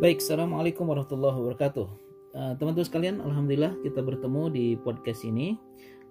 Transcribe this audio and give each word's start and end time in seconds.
Baik, 0.00 0.24
Assalamualaikum 0.24 0.88
warahmatullahi 0.88 1.36
wabarakatuh. 1.44 1.84
Uh, 2.32 2.56
Teman-teman 2.56 2.88
sekalian, 2.88 3.20
Alhamdulillah 3.20 3.76
kita 3.84 4.00
bertemu 4.00 4.48
di 4.48 4.66
podcast 4.80 5.28
ini 5.28 5.60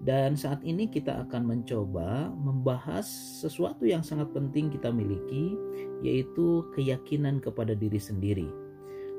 dan 0.05 0.37
saat 0.37 0.61
ini 0.61 0.85
kita 0.85 1.25
akan 1.25 1.49
mencoba 1.49 2.29
membahas 2.37 3.09
sesuatu 3.41 3.89
yang 3.89 4.05
sangat 4.05 4.29
penting 4.29 4.69
kita 4.69 4.93
miliki 4.93 5.57
yaitu 6.05 6.69
keyakinan 6.77 7.41
kepada 7.41 7.73
diri 7.73 7.97
sendiri 7.97 8.45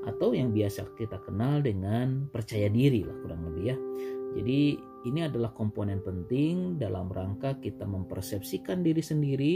atau 0.07 0.39
yang 0.39 0.55
biasa 0.55 0.87
kita 0.95 1.19
kenal 1.27 1.59
dengan 1.59 2.31
percaya 2.31 2.71
diri 2.71 3.03
lah 3.03 3.17
kurang 3.27 3.51
lebih 3.51 3.75
ya. 3.75 3.77
Jadi 4.31 4.79
ini 5.11 5.25
adalah 5.25 5.51
komponen 5.57 6.05
penting 6.05 6.77
dalam 6.77 7.09
rangka 7.09 7.57
kita 7.59 7.89
mempersepsikan 7.89 8.85
diri 8.85 9.01
sendiri 9.01 9.55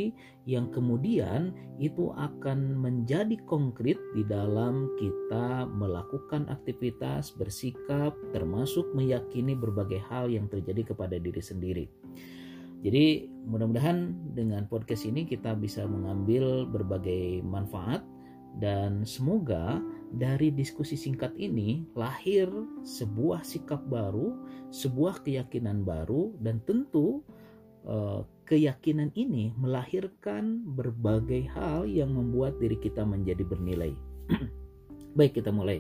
yang 0.49 0.73
kemudian 0.73 1.53
itu 1.77 2.11
akan 2.17 2.81
menjadi 2.81 3.37
konkret 3.45 4.01
di 4.17 4.25
dalam 4.25 4.89
kita 4.96 5.68
melakukan 5.68 6.49
aktivitas, 6.49 7.37
bersikap, 7.37 8.17
termasuk 8.32 8.89
meyakini 8.96 9.53
berbagai 9.53 10.01
hal 10.09 10.32
yang 10.32 10.49
terjadi 10.49 10.96
kepada 10.96 11.21
diri 11.21 11.43
sendiri. 11.45 11.87
Jadi 12.85 13.29
mudah-mudahan 13.49 14.13
dengan 14.37 14.68
podcast 14.68 15.09
ini 15.09 15.25
kita 15.25 15.57
bisa 15.57 15.89
mengambil 15.89 16.68
berbagai 16.68 17.41
manfaat 17.41 18.04
dan 18.61 19.09
semoga 19.09 19.81
dari 20.14 20.54
diskusi 20.54 20.95
singkat 20.95 21.35
ini 21.35 21.82
lahir 21.99 22.46
sebuah 22.86 23.43
sikap 23.43 23.82
baru, 23.91 24.35
sebuah 24.71 25.27
keyakinan 25.27 25.82
baru, 25.82 26.35
dan 26.39 26.63
tentu 26.64 27.23
eh, 27.87 28.23
keyakinan 28.46 29.11
ini 29.17 29.50
melahirkan 29.57 30.63
berbagai 30.77 31.49
hal 31.53 31.89
yang 31.89 32.12
membuat 32.12 32.56
diri 32.61 32.78
kita 32.78 33.03
menjadi 33.03 33.42
bernilai. 33.42 33.92
Baik, 35.19 35.41
kita 35.41 35.55
mulai. 35.55 35.79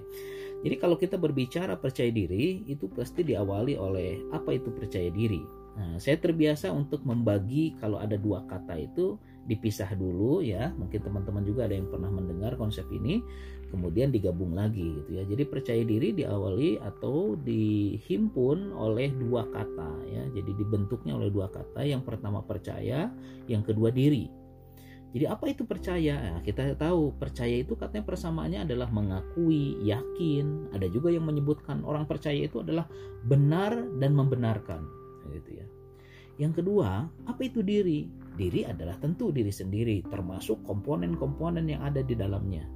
Jadi, 0.64 0.80
kalau 0.80 0.96
kita 0.96 1.20
berbicara 1.20 1.76
percaya 1.76 2.08
diri, 2.08 2.64
itu 2.70 2.88
pasti 2.88 3.20
diawali 3.20 3.76
oleh 3.76 4.24
apa 4.32 4.56
itu 4.56 4.72
percaya 4.72 5.12
diri. 5.12 5.42
Nah, 5.74 5.98
saya 5.98 6.16
terbiasa 6.22 6.70
untuk 6.70 7.02
membagi 7.02 7.74
kalau 7.82 7.98
ada 7.98 8.14
dua 8.14 8.46
kata 8.46 8.78
itu 8.78 9.18
dipisah 9.50 9.90
dulu 9.98 10.40
ya. 10.40 10.70
Mungkin 10.78 11.02
teman-teman 11.02 11.42
juga 11.42 11.66
ada 11.66 11.74
yang 11.74 11.90
pernah 11.90 12.08
mendengar 12.08 12.54
konsep 12.54 12.86
ini, 12.94 13.20
kemudian 13.74 14.14
digabung 14.14 14.54
lagi 14.54 15.02
gitu 15.02 15.18
ya. 15.18 15.26
Jadi 15.26 15.42
percaya 15.50 15.82
diri 15.82 16.14
diawali 16.14 16.78
atau 16.78 17.34
dihimpun 17.34 18.70
oleh 18.70 19.10
dua 19.10 19.50
kata 19.50 19.90
ya. 20.06 20.22
Jadi 20.30 20.54
dibentuknya 20.54 21.18
oleh 21.18 21.34
dua 21.34 21.50
kata. 21.50 21.82
Yang 21.82 22.06
pertama 22.06 22.38
percaya, 22.46 23.10
yang 23.50 23.66
kedua 23.66 23.90
diri. 23.90 24.30
Jadi 25.14 25.30
apa 25.30 25.46
itu 25.46 25.62
percaya? 25.62 26.14
Nah, 26.18 26.42
kita 26.42 26.74
tahu 26.74 27.14
percaya 27.14 27.62
itu 27.62 27.78
katanya 27.78 28.02
persamaannya 28.02 28.60
adalah 28.66 28.90
mengakui, 28.90 29.78
yakin. 29.82 30.74
Ada 30.74 30.90
juga 30.90 31.10
yang 31.10 31.26
menyebutkan 31.26 31.86
orang 31.86 32.06
percaya 32.06 32.46
itu 32.46 32.62
adalah 32.62 32.86
benar 33.26 33.74
dan 33.98 34.10
membenarkan 34.14 34.86
gitu 35.30 35.62
ya. 35.62 35.66
Yang 36.34 36.62
kedua, 36.62 37.06
apa 37.30 37.40
itu 37.46 37.62
diri? 37.62 38.10
Diri 38.34 38.66
adalah 38.66 38.98
tentu 38.98 39.30
diri 39.30 39.54
sendiri, 39.54 40.02
termasuk 40.10 40.66
komponen-komponen 40.66 41.70
yang 41.70 41.86
ada 41.86 42.02
di 42.02 42.18
dalamnya. 42.18 42.66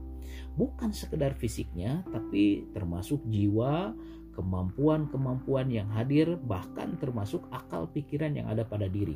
Bukan 0.59 0.91
sekedar 0.91 1.39
fisiknya, 1.39 2.03
tapi 2.11 2.67
termasuk 2.75 3.23
jiwa, 3.31 3.95
kemampuan-kemampuan 4.35 5.71
yang 5.71 5.87
hadir, 5.95 6.35
bahkan 6.35 6.99
termasuk 6.99 7.47
akal 7.55 7.87
pikiran 7.87 8.35
yang 8.35 8.51
ada 8.51 8.67
pada 8.67 8.91
diri. 8.91 9.15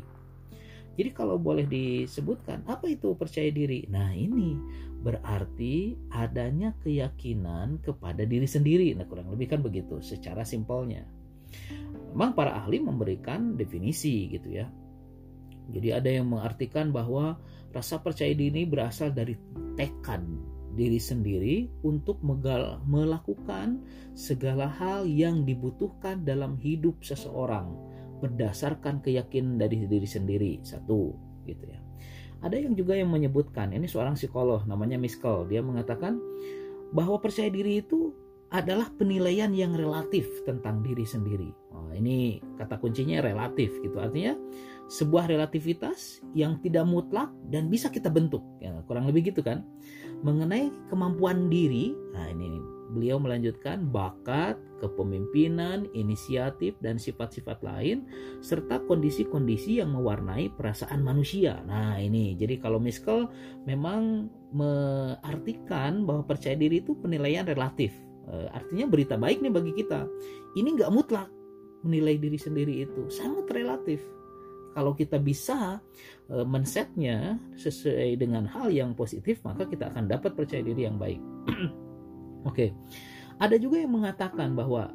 Jadi 0.93 1.11
kalau 1.11 1.41
boleh 1.41 1.65
disebutkan, 1.67 2.63
apa 2.69 2.85
itu 2.87 3.17
percaya 3.17 3.49
diri? 3.49 3.89
Nah 3.89 4.13
ini 4.13 4.55
berarti 5.03 5.97
adanya 6.13 6.77
keyakinan 6.85 7.81
kepada 7.81 8.23
diri 8.29 8.45
sendiri. 8.45 8.93
Nah 8.95 9.09
kurang 9.09 9.33
lebih 9.33 9.57
kan 9.57 9.61
begitu 9.65 9.99
secara 10.05 10.45
simpelnya. 10.45 11.03
Memang 12.13 12.37
para 12.37 12.61
ahli 12.61 12.79
memberikan 12.79 13.57
definisi 13.57 14.29
gitu 14.29 14.53
ya. 14.53 14.69
Jadi 15.73 15.89
ada 15.97 16.11
yang 16.13 16.29
mengartikan 16.29 16.93
bahwa 16.93 17.41
rasa 17.73 17.97
percaya 18.05 18.37
diri 18.37 18.69
berasal 18.69 19.17
dari 19.17 19.33
tekad 19.81 20.21
diri 20.73 20.97
sendiri 20.97 21.57
untuk 21.85 22.21
melakukan 22.89 23.85
segala 24.17 24.69
hal 24.69 25.05
yang 25.05 25.45
dibutuhkan 25.45 26.25
dalam 26.25 26.57
hidup 26.57 27.01
seseorang 27.05 27.77
berdasarkan 28.23 29.03
keyakinan 29.03 29.59
dari 29.59 29.85
diri 29.85 30.07
sendiri. 30.07 30.53
Satu, 30.63 31.13
gitu 31.45 31.65
ya. 31.67 31.81
Ada 32.43 32.59
yang 32.59 32.75
juga 32.75 32.99
yang 32.99 33.11
menyebutkan, 33.11 33.71
ini 33.71 33.87
seorang 33.87 34.19
psikolog 34.19 34.67
namanya 34.67 34.99
Miskel, 34.99 35.47
dia 35.47 35.63
mengatakan 35.63 36.19
bahwa 36.91 37.19
percaya 37.23 37.51
diri 37.51 37.83
itu 37.83 38.11
adalah 38.53 38.93
penilaian 39.01 39.49
yang 39.55 39.73
relatif 39.73 40.29
tentang 40.45 40.85
diri 40.85 41.09
sendiri. 41.09 41.49
Oh, 41.73 41.89
ini 41.97 42.37
kata 42.61 42.77
kuncinya 42.77 43.25
relatif 43.25 43.73
gitu. 43.81 43.97
Artinya 43.97 44.37
sebuah 44.93 45.25
relativitas 45.25 46.21
yang 46.37 46.61
tidak 46.61 46.85
mutlak 46.85 47.33
dan 47.49 47.73
bisa 47.73 47.89
kita 47.89 48.13
bentuk. 48.13 48.45
Ya, 48.61 48.77
kurang 48.85 49.09
lebih 49.09 49.33
gitu 49.33 49.41
kan. 49.41 49.65
Mengenai 50.21 50.69
kemampuan 50.93 51.49
diri, 51.49 51.97
nah 52.13 52.29
ini 52.29 52.61
beliau 52.93 53.17
melanjutkan 53.17 53.89
bakat, 53.89 54.61
kepemimpinan, 54.85 55.89
inisiatif 55.97 56.77
dan 56.85 57.01
sifat-sifat 57.01 57.65
lain 57.65 58.05
serta 58.45 58.85
kondisi-kondisi 58.85 59.81
yang 59.81 59.97
mewarnai 59.97 60.53
perasaan 60.53 61.01
manusia. 61.01 61.65
Nah, 61.65 61.97
ini 61.97 62.37
jadi 62.37 62.61
kalau 62.61 62.77
Miskel 62.77 63.33
memang 63.65 64.29
mengartikan 64.53 66.05
bahwa 66.05 66.29
percaya 66.29 66.55
diri 66.55 66.85
itu 66.85 66.93
penilaian 67.01 67.49
relatif 67.49 67.97
Eh, 68.31 68.49
artinya 68.55 68.87
berita 68.87 69.19
baik 69.19 69.43
nih 69.43 69.53
bagi 69.53 69.73
kita. 69.75 70.07
Ini 70.55 70.69
nggak 70.79 70.93
mutlak 70.95 71.29
menilai 71.83 72.15
diri 72.23 72.39
sendiri 72.39 72.87
itu, 72.87 73.11
sangat 73.11 73.51
relatif. 73.51 73.99
Kalau 74.73 74.97
kita 74.97 75.21
bisa 75.21 75.81
uh, 76.33 76.47
men-setnya 76.49 77.37
sesuai 77.57 78.17
dengan 78.17 78.49
hal 78.49 78.73
yang 78.73 78.97
positif, 78.97 79.45
maka 79.45 79.69
kita 79.69 79.93
akan 79.93 80.09
dapat 80.09 80.33
percaya 80.33 80.65
diri 80.65 80.89
yang 80.89 80.97
baik. 80.97 81.21
Oke, 81.53 81.71
okay. 82.49 82.71
ada 83.39 83.55
juga 83.61 83.79
yang 83.79 83.93
mengatakan 83.95 84.57
bahwa 84.57 84.91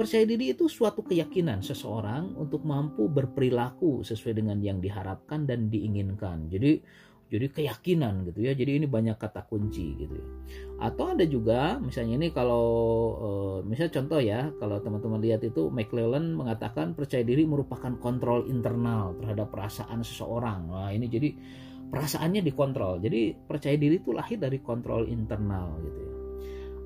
percaya 0.00 0.24
diri 0.24 0.56
itu 0.56 0.64
suatu 0.64 1.04
keyakinan 1.04 1.60
seseorang 1.60 2.32
untuk 2.38 2.64
mampu 2.64 3.04
berperilaku 3.10 4.00
sesuai 4.00 4.40
dengan 4.40 4.56
yang 4.64 4.80
diharapkan 4.80 5.44
dan 5.44 5.68
diinginkan. 5.68 6.48
Jadi 6.48 6.80
jadi 7.30 7.46
keyakinan 7.46 8.26
gitu 8.26 8.42
ya. 8.42 8.52
Jadi 8.58 8.82
ini 8.82 8.86
banyak 8.90 9.14
kata 9.14 9.46
kunci 9.46 9.94
gitu 9.94 10.18
ya. 10.18 10.28
Atau 10.82 11.14
ada 11.14 11.22
juga 11.22 11.78
misalnya 11.78 12.18
ini 12.18 12.28
kalau 12.34 12.66
uh, 13.16 13.58
misalnya 13.62 14.02
contoh 14.02 14.18
ya 14.18 14.50
kalau 14.58 14.82
teman-teman 14.82 15.22
lihat 15.22 15.46
itu 15.46 15.70
McClellan 15.70 16.34
mengatakan 16.34 16.98
percaya 16.98 17.22
diri 17.22 17.46
merupakan 17.46 17.94
kontrol 18.02 18.50
internal 18.50 19.14
terhadap 19.22 19.54
perasaan 19.54 20.02
seseorang. 20.02 20.74
Nah 20.74 20.90
ini 20.90 21.06
jadi 21.06 21.30
perasaannya 21.94 22.42
dikontrol. 22.42 22.98
Jadi 22.98 23.38
percaya 23.46 23.78
diri 23.78 24.02
itu 24.02 24.10
lahir 24.10 24.42
dari 24.42 24.58
kontrol 24.58 25.06
internal 25.06 25.78
gitu 25.86 26.00
ya. 26.02 26.10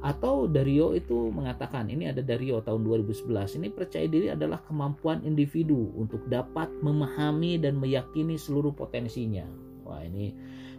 Atau 0.04 0.52
Dario 0.52 0.92
itu 0.92 1.32
mengatakan 1.32 1.88
ini 1.88 2.12
ada 2.12 2.20
Dario 2.20 2.60
tahun 2.60 2.84
2011 2.84 3.56
ini 3.56 3.72
percaya 3.72 4.04
diri 4.04 4.28
adalah 4.28 4.60
kemampuan 4.60 5.24
individu 5.24 5.96
untuk 5.96 6.28
dapat 6.28 6.68
memahami 6.84 7.56
dan 7.56 7.80
meyakini 7.80 8.36
seluruh 8.36 8.76
potensinya 8.76 9.48
Wah 9.84 10.00
ini 10.02 10.32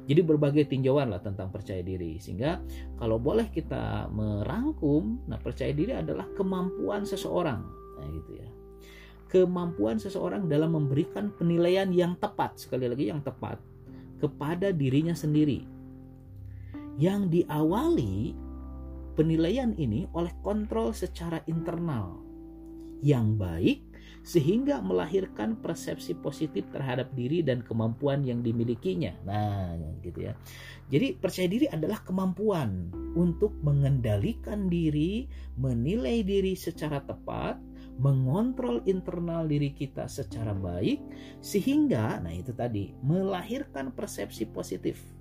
jadi 0.06 0.22
berbagai 0.22 0.70
tinjauan 0.70 1.10
lah 1.10 1.22
tentang 1.22 1.50
percaya 1.50 1.82
diri 1.82 2.22
sehingga 2.22 2.62
kalau 3.02 3.18
boleh 3.18 3.50
kita 3.50 4.06
merangkum, 4.14 5.26
nah 5.26 5.42
percaya 5.42 5.74
diri 5.74 5.98
adalah 5.98 6.30
kemampuan 6.38 7.06
seseorang, 7.10 7.66
nah 7.98 8.06
gitu 8.14 8.38
ya. 8.38 8.50
Kemampuan 9.26 9.98
seseorang 9.98 10.46
dalam 10.46 10.78
memberikan 10.78 11.34
penilaian 11.34 11.90
yang 11.90 12.14
tepat 12.22 12.62
sekali 12.62 12.86
lagi 12.86 13.10
yang 13.10 13.26
tepat 13.26 13.58
kepada 14.22 14.70
dirinya 14.70 15.18
sendiri. 15.18 15.66
Yang 17.02 17.42
diawali 17.42 18.38
penilaian 19.18 19.74
ini 19.76 20.06
oleh 20.14 20.32
kontrol 20.46 20.94
secara 20.94 21.42
internal 21.50 22.22
yang 23.02 23.36
baik 23.36 23.85
sehingga 24.26 24.82
melahirkan 24.82 25.62
persepsi 25.62 26.18
positif 26.18 26.66
terhadap 26.74 27.14
diri 27.14 27.46
dan 27.46 27.62
kemampuan 27.62 28.26
yang 28.26 28.42
dimilikinya. 28.42 29.14
Nah, 29.22 29.78
gitu 30.02 30.26
ya. 30.26 30.34
Jadi 30.90 31.14
percaya 31.14 31.46
diri 31.46 31.70
adalah 31.70 32.02
kemampuan 32.02 32.90
untuk 33.14 33.54
mengendalikan 33.62 34.66
diri, 34.66 35.30
menilai 35.62 36.26
diri 36.26 36.58
secara 36.58 37.06
tepat, 37.06 37.62
mengontrol 37.96 38.84
internal 38.84 39.48
diri 39.48 39.72
kita 39.72 40.10
secara 40.12 40.52
baik 40.52 41.00
sehingga 41.40 42.20
nah 42.20 42.34
itu 42.34 42.52
tadi 42.52 42.92
melahirkan 43.00 43.96
persepsi 43.96 44.52
positif 44.52 45.15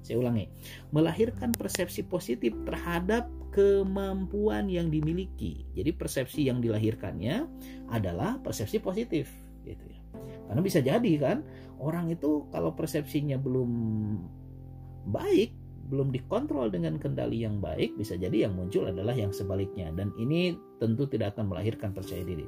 saya 0.00 0.20
ulangi, 0.20 0.48
melahirkan 0.90 1.52
persepsi 1.52 2.04
positif 2.06 2.56
terhadap 2.64 3.28
kemampuan 3.50 4.70
yang 4.70 4.88
dimiliki. 4.88 5.66
Jadi 5.74 5.90
persepsi 5.92 6.46
yang 6.46 6.62
dilahirkannya 6.62 7.46
adalah 7.90 8.38
persepsi 8.40 8.78
positif, 8.78 9.28
gitu 9.66 9.84
ya. 9.90 10.00
Karena 10.50 10.60
bisa 10.62 10.80
jadi 10.82 11.12
kan 11.18 11.46
orang 11.78 12.10
itu 12.10 12.46
kalau 12.50 12.74
persepsinya 12.74 13.38
belum 13.38 13.70
baik, 15.10 15.50
belum 15.90 16.14
dikontrol 16.14 16.70
dengan 16.70 16.98
kendali 17.02 17.42
yang 17.42 17.58
baik, 17.58 17.98
bisa 17.98 18.14
jadi 18.14 18.46
yang 18.46 18.54
muncul 18.54 18.86
adalah 18.86 19.14
yang 19.14 19.34
sebaliknya. 19.34 19.90
Dan 19.90 20.14
ini 20.18 20.54
tentu 20.78 21.10
tidak 21.10 21.34
akan 21.34 21.50
melahirkan 21.50 21.90
percaya 21.90 22.22
diri. 22.22 22.46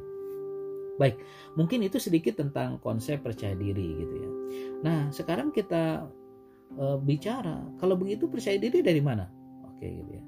Baik, 1.01 1.19
mungkin 1.59 1.83
itu 1.83 1.99
sedikit 1.99 2.39
tentang 2.39 2.79
konsep 2.79 3.25
percaya 3.25 3.57
diri 3.59 4.07
gitu 4.07 4.15
ya. 4.15 4.31
Nah, 4.87 5.01
sekarang 5.11 5.51
kita 5.51 6.07
e, 6.77 6.85
bicara 7.03 7.61
kalau 7.81 7.95
begitu 7.99 8.29
percaya 8.29 8.57
diri 8.57 8.81
dari 8.81 9.01
mana? 9.03 9.29
Oke 9.69 9.87
gitu 9.87 10.11
ya. 10.13 10.25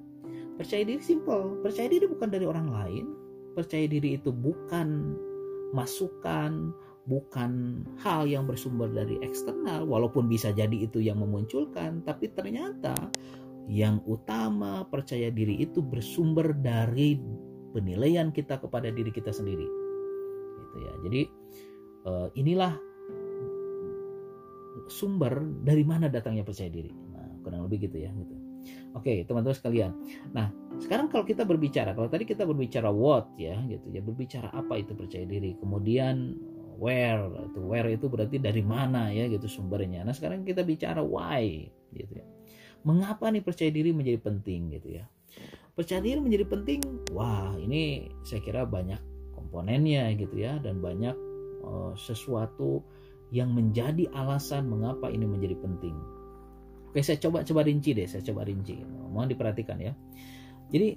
Percaya 0.55 0.82
diri 0.87 1.02
simple. 1.02 1.58
Percaya 1.62 1.91
diri 1.91 2.06
bukan 2.06 2.29
dari 2.31 2.46
orang 2.46 2.70
lain. 2.70 3.05
Percaya 3.55 3.87
diri 3.87 4.19
itu 4.19 4.31
bukan 4.31 5.19
masukan, 5.75 6.70
bukan 7.11 7.82
hal 8.00 8.25
yang 8.25 8.46
bersumber 8.46 8.88
dari 8.88 9.19
eksternal, 9.20 9.85
walaupun 9.85 10.31
bisa 10.31 10.55
jadi 10.55 10.87
itu 10.87 11.02
yang 11.02 11.20
memunculkan, 11.20 12.00
tapi 12.06 12.31
ternyata 12.32 12.94
yang 13.67 14.00
utama 14.06 14.87
percaya 14.87 15.32
diri 15.32 15.58
itu 15.61 15.81
bersumber 15.82 16.55
dari 16.55 17.19
penilaian 17.75 18.31
kita 18.31 18.61
kepada 18.62 18.93
diri 18.94 19.11
kita 19.11 19.35
sendiri. 19.35 19.67
Gitu 20.62 20.76
ya. 20.79 20.93
Jadi 21.05 21.23
uh, 22.06 22.29
inilah 22.38 22.73
sumber 24.89 25.45
dari 25.65 25.83
mana 25.83 26.07
datangnya 26.11 26.45
percaya 26.45 26.69
diri. 26.69 26.91
Nah, 26.91 27.41
kurang 27.45 27.67
lebih 27.69 27.89
gitu 27.91 28.05
ya, 28.05 28.11
gitu. 28.13 28.35
Oke, 28.95 29.27
teman-teman 29.27 29.57
sekalian. 29.59 29.91
Nah, 30.33 30.49
sekarang 30.81 31.11
kalau 31.11 31.27
kita 31.27 31.43
berbicara, 31.45 31.93
kalau 31.93 32.09
tadi 32.09 32.25
kita 32.25 32.47
berbicara 32.47 32.89
what 32.89 33.29
ya, 33.37 33.59
gitu 33.69 33.91
ya, 33.91 34.01
berbicara 34.01 34.49
apa 34.55 34.81
itu 34.81 34.97
percaya 34.97 35.27
diri. 35.27 35.59
Kemudian 35.59 36.39
where 36.79 37.31
itu 37.47 37.61
where 37.63 37.89
itu 37.91 38.07
berarti 38.11 38.37
dari 38.43 38.63
mana 38.63 39.11
ya 39.11 39.31
gitu 39.31 39.47
sumbernya 39.47 40.03
nah 40.03 40.15
sekarang 40.15 40.43
kita 40.43 40.67
bicara 40.67 41.01
why 41.01 41.71
gitu 41.95 42.13
ya 42.19 42.27
mengapa 42.85 43.31
nih 43.31 43.41
percaya 43.41 43.71
diri 43.73 43.95
menjadi 43.95 44.21
penting 44.21 44.75
gitu 44.77 45.01
ya 45.01 45.05
percaya 45.75 46.03
diri 46.03 46.21
menjadi 46.21 46.47
penting 46.47 46.81
wah 47.15 47.55
ini 47.59 48.11
saya 48.27 48.43
kira 48.43 48.67
banyak 48.67 49.01
komponennya 49.35 50.13
gitu 50.19 50.35
ya 50.39 50.59
dan 50.61 50.79
banyak 50.83 51.15
uh, 51.65 51.95
sesuatu 51.97 52.85
yang 53.35 53.51
menjadi 53.51 54.07
alasan 54.15 54.71
mengapa 54.71 55.11
ini 55.11 55.27
menjadi 55.27 55.59
penting. 55.59 55.99
Oke 56.95 57.03
saya 57.03 57.19
coba 57.19 57.43
coba 57.43 57.67
rinci 57.67 57.91
deh 57.91 58.07
saya 58.07 58.23
coba 58.23 58.47
rinci. 58.47 58.79
Mohon 59.11 59.35
diperhatikan 59.35 59.83
ya. 59.83 59.91
Jadi 60.71 60.95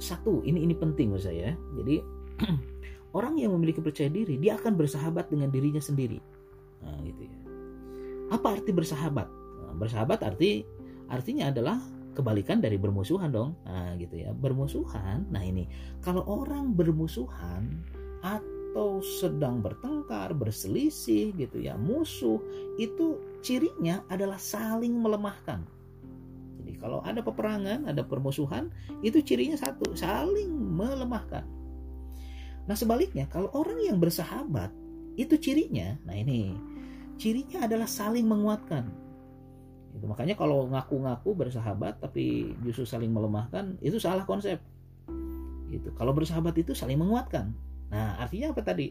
satu 0.00 0.40
ini 0.48 0.64
ini 0.64 0.72
penting 0.72 1.12
menurut 1.12 1.28
saya. 1.28 1.52
Jadi 1.76 2.00
orang 3.18 3.36
yang 3.36 3.52
memiliki 3.52 3.84
percaya 3.84 4.08
diri 4.08 4.40
dia 4.40 4.56
akan 4.56 4.80
bersahabat 4.80 5.28
dengan 5.28 5.52
dirinya 5.52 5.84
sendiri. 5.84 6.16
Nah, 6.80 6.96
gitu 7.04 7.20
ya. 7.28 7.36
Apa 8.32 8.56
arti 8.56 8.72
bersahabat? 8.72 9.28
Nah, 9.68 9.76
bersahabat 9.76 10.24
arti 10.24 10.64
artinya 11.12 11.52
adalah 11.52 11.76
kebalikan 12.16 12.64
dari 12.64 12.80
bermusuhan 12.80 13.28
dong. 13.28 13.52
Nah 13.68 13.92
gitu 14.00 14.24
ya. 14.24 14.32
Bermusuhan 14.32 15.28
nah 15.28 15.44
ini. 15.44 15.68
Kalau 16.00 16.24
orang 16.24 16.72
bermusuhan 16.72 17.84
sedang 19.02 19.60
bertengkar 19.60 20.32
berselisih 20.32 21.36
gitu 21.36 21.60
ya 21.60 21.76
musuh 21.76 22.40
itu 22.80 23.20
cirinya 23.44 24.00
adalah 24.08 24.40
saling 24.40 24.96
melemahkan 24.96 25.60
jadi 26.62 26.72
kalau 26.80 27.04
ada 27.04 27.20
peperangan 27.20 27.84
ada 27.84 28.00
permusuhan 28.00 28.72
itu 29.04 29.20
cirinya 29.20 29.60
satu 29.60 29.92
saling 29.92 30.50
melemahkan 30.50 31.44
Nah 32.66 32.76
sebaliknya 32.78 33.26
kalau 33.26 33.50
orang 33.54 33.78
yang 33.82 33.98
bersahabat 33.98 34.70
itu 35.18 35.34
cirinya, 35.36 35.98
nah 36.06 36.14
ini 36.14 36.54
cirinya 37.18 37.66
adalah 37.66 37.90
saling 37.90 38.24
menguatkan. 38.24 38.86
Itu 39.92 40.08
makanya 40.08 40.38
kalau 40.38 40.70
ngaku-ngaku 40.70 41.30
bersahabat 41.36 42.00
tapi 42.00 42.54
justru 42.64 42.86
saling 42.86 43.10
melemahkan 43.10 43.76
itu 43.82 43.98
salah 43.98 44.24
konsep. 44.24 44.62
Itu 45.68 45.90
kalau 45.98 46.14
bersahabat 46.14 46.54
itu 46.62 46.72
saling 46.72 46.96
menguatkan. 47.02 47.52
Nah 47.92 48.18
artinya 48.18 48.56
apa 48.56 48.64
tadi? 48.64 48.88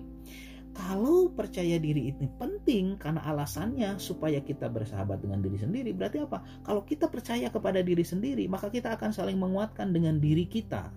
Kalau 0.71 1.27
percaya 1.35 1.75
diri 1.83 2.15
ini 2.15 2.31
penting 2.39 2.95
karena 2.95 3.19
alasannya 3.27 3.99
supaya 3.99 4.39
kita 4.39 4.71
bersahabat 4.71 5.19
dengan 5.19 5.43
diri 5.43 5.59
sendiri, 5.59 5.91
berarti 5.91 6.23
apa? 6.23 6.39
Kalau 6.63 6.87
kita 6.87 7.11
percaya 7.11 7.51
kepada 7.51 7.83
diri 7.83 8.07
sendiri, 8.07 8.47
maka 8.47 8.71
kita 8.71 8.95
akan 8.95 9.11
saling 9.11 9.35
menguatkan 9.35 9.91
dengan 9.91 10.15
diri 10.23 10.47
kita 10.47 10.87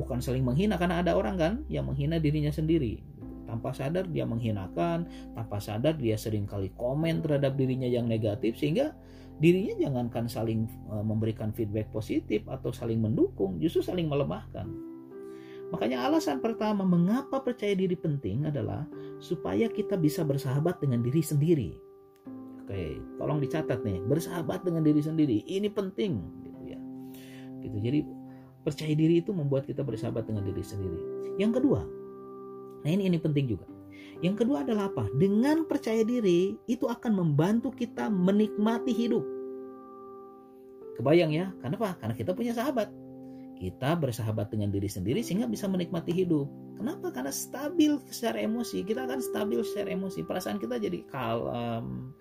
bukan 0.00 0.22
saling 0.24 0.40
menghina 0.40 0.80
karena 0.80 1.04
ada 1.04 1.12
orang 1.12 1.36
kan 1.36 1.54
yang 1.68 1.84
menghina 1.84 2.16
dirinya 2.16 2.48
sendiri 2.48 3.04
tanpa 3.44 3.74
sadar 3.76 4.08
dia 4.08 4.24
menghinakan 4.24 5.04
tanpa 5.36 5.58
sadar 5.60 5.98
dia 5.98 6.14
sering 6.14 6.48
kali 6.48 6.72
komen 6.78 7.20
terhadap 7.20 7.58
dirinya 7.58 7.84
yang 7.84 8.08
negatif 8.08 8.56
sehingga 8.56 8.96
dirinya 9.42 9.76
jangankan 9.76 10.30
saling 10.30 10.64
e, 10.88 10.94
memberikan 11.02 11.50
feedback 11.50 11.90
positif 11.92 12.46
atau 12.46 12.70
saling 12.72 13.02
mendukung 13.02 13.58
justru 13.58 13.84
saling 13.84 14.06
melemahkan 14.06 14.70
makanya 15.70 16.06
alasan 16.06 16.42
pertama 16.42 16.82
mengapa 16.82 17.42
percaya 17.42 17.74
diri 17.74 17.94
penting 17.94 18.46
adalah 18.46 18.84
supaya 19.22 19.70
kita 19.70 19.94
bisa 19.94 20.26
bersahabat 20.26 20.82
dengan 20.82 21.02
diri 21.02 21.22
sendiri 21.22 21.70
oke 22.66 22.82
tolong 23.18 23.38
dicatat 23.38 23.82
nih 23.86 24.02
bersahabat 24.04 24.66
dengan 24.66 24.82
diri 24.82 25.02
sendiri 25.02 25.46
ini 25.46 25.70
penting 25.70 26.18
gitu 26.44 26.62
ya 26.66 26.80
gitu 27.62 27.76
jadi 27.78 28.00
Percaya 28.60 28.92
diri 28.92 29.24
itu 29.24 29.32
membuat 29.32 29.64
kita 29.64 29.80
bersahabat 29.80 30.28
dengan 30.28 30.44
diri 30.44 30.60
sendiri. 30.60 31.00
Yang 31.40 31.60
kedua, 31.60 31.80
nah 32.84 32.90
ini 32.92 33.08
ini 33.08 33.16
penting 33.16 33.48
juga. 33.48 33.64
Yang 34.20 34.44
kedua 34.44 34.68
adalah 34.68 34.92
apa? 34.92 35.08
Dengan 35.16 35.64
percaya 35.64 36.04
diri 36.04 36.60
itu 36.68 36.84
akan 36.84 37.16
membantu 37.16 37.72
kita 37.72 38.12
menikmati 38.12 38.92
hidup. 38.92 39.24
Kebayang 41.00 41.32
ya? 41.32 41.48
Kenapa? 41.64 41.96
Karena 41.96 42.12
kita 42.12 42.36
punya 42.36 42.52
sahabat. 42.52 42.92
Kita 43.60 43.92
bersahabat 43.92 44.48
dengan 44.48 44.72
diri 44.72 44.88
sendiri 44.88 45.20
sehingga 45.20 45.44
bisa 45.44 45.68
menikmati 45.68 46.16
hidup. 46.16 46.48
Kenapa? 46.80 47.12
Karena 47.12 47.28
stabil 47.28 48.00
secara 48.08 48.40
emosi. 48.40 48.80
Kita 48.80 49.04
akan 49.04 49.20
stabil 49.20 49.60
secara 49.60 49.92
emosi. 49.92 50.24
Perasaan 50.24 50.56
kita 50.56 50.80
jadi 50.80 51.04
kalem, 51.12 52.16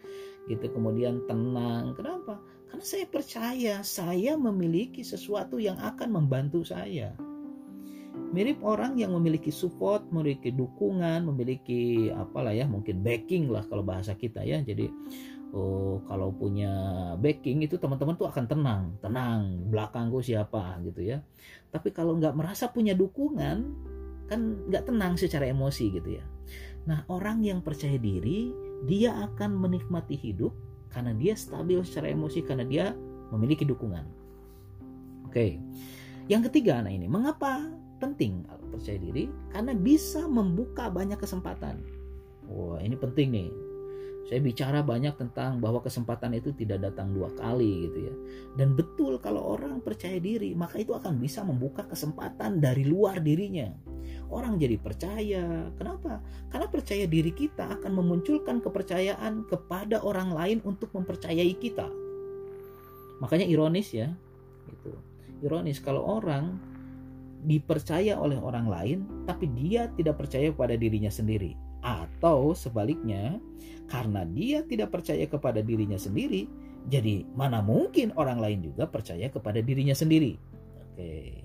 gitu. 0.52 0.68
Kemudian 0.68 1.24
tenang. 1.32 1.96
Kenapa? 1.96 2.44
Karena 2.68 2.84
saya 2.84 3.08
percaya 3.08 3.76
saya 3.88 4.36
memiliki 4.36 5.00
sesuatu 5.00 5.64
yang 5.64 5.80
akan 5.80 6.12
membantu 6.12 6.68
saya. 6.68 7.16
Mirip 8.36 8.60
orang 8.62 9.00
yang 9.00 9.16
memiliki 9.16 9.50
support, 9.50 10.06
memiliki 10.12 10.52
dukungan, 10.52 11.24
memiliki 11.24 12.12
apalah 12.14 12.52
ya, 12.52 12.68
mungkin 12.68 13.00
backing 13.00 13.48
lah 13.48 13.64
kalau 13.72 13.82
bahasa 13.82 14.12
kita 14.12 14.44
ya. 14.44 14.60
Jadi 14.60 14.92
oh 15.54 16.02
kalau 16.06 16.30
punya 16.30 16.72
backing 17.18 17.66
itu 17.66 17.82
teman-teman 17.82 18.16
tuh 18.18 18.30
akan 18.30 18.46
tenang, 18.46 18.84
tenang, 19.02 19.70
belakangku 19.70 20.22
siapa 20.22 20.78
gitu 20.86 21.16
ya. 21.16 21.18
Tapi 21.74 21.90
kalau 21.94 22.18
nggak 22.18 22.38
merasa 22.38 22.70
punya 22.70 22.94
dukungan, 22.94 23.58
kan 24.30 24.40
nggak 24.70 24.86
tenang 24.86 25.18
secara 25.18 25.50
emosi 25.50 25.90
gitu 25.90 26.22
ya. 26.22 26.26
Nah 26.86 27.06
orang 27.10 27.42
yang 27.42 27.66
percaya 27.66 27.98
diri, 27.98 28.54
dia 28.86 29.14
akan 29.30 29.58
menikmati 29.58 30.16
hidup 30.16 30.54
karena 30.90 31.14
dia 31.18 31.34
stabil 31.34 31.82
secara 31.86 32.14
emosi 32.14 32.40
karena 32.46 32.66
dia 32.66 32.86
memiliki 33.34 33.66
dukungan. 33.66 34.06
Oke. 35.30 35.62
Yang 36.30 36.50
ketiga 36.54 36.82
nah 36.82 36.94
ini, 36.94 37.10
mengapa 37.10 37.66
penting 37.98 38.46
percaya 38.70 39.02
diri? 39.02 39.30
Karena 39.50 39.74
bisa 39.74 40.30
membuka 40.30 40.94
banyak 40.94 41.18
kesempatan. 41.18 41.82
Wah, 42.50 42.82
ini 42.82 42.98
penting 42.98 43.28
nih. 43.34 43.50
Saya 44.28 44.46
bicara 44.46 44.86
banyak 44.86 45.18
tentang 45.18 45.58
bahwa 45.58 45.82
kesempatan 45.82 46.38
itu 46.38 46.54
tidak 46.54 46.86
datang 46.86 47.16
dua 47.16 47.34
kali 47.34 47.90
gitu 47.90 48.00
ya. 48.12 48.16
Dan 48.60 48.78
betul 48.78 49.18
kalau 49.18 49.58
orang 49.58 49.82
percaya 49.82 50.22
diri, 50.22 50.54
maka 50.54 50.78
itu 50.78 50.94
akan 50.94 51.18
bisa 51.18 51.42
membuka 51.42 51.88
kesempatan 51.88 52.62
dari 52.62 52.86
luar 52.86 53.24
dirinya. 53.24 53.74
Orang 54.30 54.62
jadi 54.62 54.78
percaya. 54.78 55.74
Kenapa? 55.74 56.22
Karena 56.54 56.68
percaya 56.70 57.10
diri 57.10 57.34
kita 57.34 57.80
akan 57.80 57.92
memunculkan 57.96 58.62
kepercayaan 58.62 59.50
kepada 59.50 60.06
orang 60.06 60.30
lain 60.36 60.58
untuk 60.62 60.94
mempercayai 60.94 61.54
kita. 61.58 61.90
Makanya 63.24 63.50
ironis 63.50 63.90
ya. 63.98 64.14
Itu. 64.70 64.94
Ironis 65.42 65.82
kalau 65.82 66.06
orang 66.06 66.60
dipercaya 67.40 68.20
oleh 68.20 68.36
orang 68.36 68.68
lain 68.68 68.98
tapi 69.24 69.48
dia 69.56 69.88
tidak 69.96 70.20
percaya 70.20 70.52
pada 70.52 70.76
dirinya 70.76 71.08
sendiri 71.08 71.69
atau 71.80 72.52
sebaliknya 72.54 73.40
karena 73.90 74.22
dia 74.28 74.62
tidak 74.62 74.94
percaya 74.94 75.26
kepada 75.26 75.66
dirinya 75.66 75.98
sendiri, 75.98 76.46
jadi 76.86 77.26
mana 77.34 77.60
mungkin 77.60 78.14
orang 78.16 78.38
lain 78.38 78.60
juga 78.72 78.86
percaya 78.86 79.28
kepada 79.28 79.60
dirinya 79.60 79.98
sendiri. 79.98 80.38
Oke. 80.94 81.44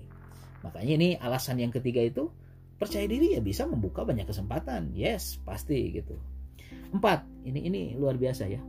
Makanya 0.61 0.93
ini 0.97 1.09
alasan 1.17 1.61
yang 1.61 1.73
ketiga 1.73 2.01
itu 2.01 2.29
percaya 2.75 3.05
diri 3.07 3.37
ya 3.37 3.41
bisa 3.41 3.65
membuka 3.65 4.05
banyak 4.05 4.29
kesempatan. 4.29 4.93
Yes, 4.93 5.41
pasti 5.41 5.93
gitu. 5.95 6.17
Empat, 6.93 7.25
ini 7.45 7.65
ini 7.65 7.81
luar 7.97 8.15
biasa 8.17 8.45
ya. 8.49 8.61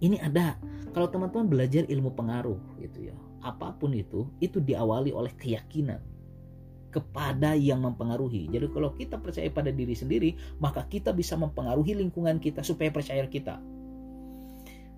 Ini 0.00 0.16
ada 0.24 0.56
kalau 0.96 1.12
teman-teman 1.12 1.46
belajar 1.48 1.84
ilmu 1.84 2.16
pengaruh 2.16 2.58
gitu 2.80 3.12
ya. 3.12 3.16
Apa 3.40 3.76
pun 3.76 3.92
itu, 3.96 4.28
itu 4.40 4.60
diawali 4.60 5.12
oleh 5.12 5.32
keyakinan 5.36 6.00
kepada 6.90 7.54
yang 7.54 7.86
mempengaruhi. 7.86 8.50
Jadi 8.50 8.66
kalau 8.70 8.92
kita 8.98 9.16
percaya 9.16 9.46
pada 9.48 9.70
diri 9.70 9.94
sendiri, 9.94 10.34
maka 10.58 10.84
kita 10.90 11.14
bisa 11.14 11.38
mempengaruhi 11.38 11.94
lingkungan 11.94 12.42
kita 12.42 12.66
supaya 12.66 12.90
percaya 12.90 13.24
kita. 13.30 13.62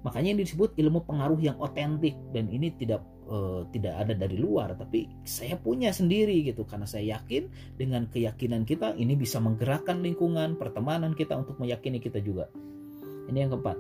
Makanya 0.03 0.35
ini 0.35 0.43
disebut 0.43 0.75
ilmu 0.75 1.07
pengaruh 1.07 1.39
yang 1.39 1.57
otentik 1.63 2.19
dan 2.35 2.51
ini 2.51 2.75
tidak 2.75 3.07
uh, 3.31 3.63
tidak 3.71 4.03
ada 4.03 4.19
dari 4.19 4.35
luar 4.35 4.75
tapi 4.75 5.07
saya 5.23 5.55
punya 5.55 5.95
sendiri 5.95 6.43
gitu 6.43 6.67
karena 6.67 6.91
saya 6.91 7.19
yakin 7.19 7.47
dengan 7.79 8.11
keyakinan 8.11 8.67
kita 8.67 8.99
ini 8.99 9.15
bisa 9.15 9.39
menggerakkan 9.39 10.03
lingkungan 10.03 10.59
pertemanan 10.59 11.15
kita 11.15 11.39
untuk 11.39 11.55
meyakini 11.63 12.03
kita 12.03 12.19
juga. 12.19 12.51
Ini 13.31 13.47
yang 13.47 13.55
keempat. 13.55 13.79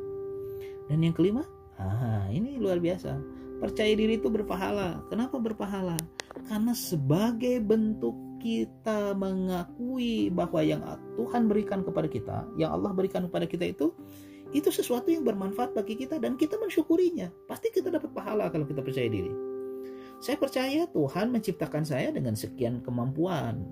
Dan 0.86 1.02
yang 1.02 1.14
kelima, 1.14 1.42
ah 1.74 2.30
ini 2.30 2.54
luar 2.62 2.78
biasa. 2.78 3.18
Percaya 3.58 3.94
diri 3.94 4.18
itu 4.18 4.30
berpahala. 4.30 5.02
Kenapa 5.10 5.38
berpahala? 5.38 5.98
Karena 6.48 6.72
sebagai 6.74 7.62
bentuk 7.62 8.14
kita 8.42 9.14
mengakui 9.14 10.26
bahwa 10.34 10.60
yang 10.66 10.82
Tuhan 11.14 11.46
berikan 11.46 11.86
kepada 11.86 12.08
kita, 12.10 12.36
yang 12.58 12.74
Allah 12.74 12.90
berikan 12.90 13.30
kepada 13.30 13.46
kita 13.46 13.70
itu 13.70 13.94
itu 14.52 14.68
sesuatu 14.68 15.08
yang 15.08 15.24
bermanfaat 15.24 15.72
bagi 15.72 15.96
kita 15.96 16.20
dan 16.20 16.36
kita 16.36 16.60
mensyukurinya. 16.60 17.32
Pasti 17.48 17.72
kita 17.72 17.88
dapat 17.88 18.12
pahala 18.12 18.52
kalau 18.52 18.68
kita 18.68 18.84
percaya 18.84 19.08
diri. 19.08 19.32
Saya 20.22 20.38
percaya 20.38 20.86
Tuhan 20.92 21.32
menciptakan 21.32 21.82
saya 21.82 22.12
dengan 22.12 22.36
sekian 22.36 22.84
kemampuan. 22.84 23.64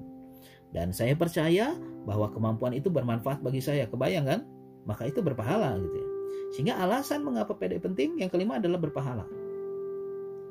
Dan 0.70 0.94
saya 0.94 1.14
percaya 1.14 1.74
bahwa 2.06 2.30
kemampuan 2.32 2.74
itu 2.74 2.88
bermanfaat 2.88 3.44
bagi 3.44 3.60
saya. 3.60 3.86
Kebayang 3.86 4.26
kan? 4.26 4.40
Maka 4.88 5.06
itu 5.06 5.20
berpahala 5.20 5.76
gitu 5.78 5.96
ya. 6.00 6.08
Sehingga 6.50 6.74
alasan 6.82 7.22
mengapa 7.22 7.54
PD 7.54 7.78
penting 7.78 8.18
yang 8.18 8.30
kelima 8.32 8.58
adalah 8.58 8.80
berpahala. 8.80 9.26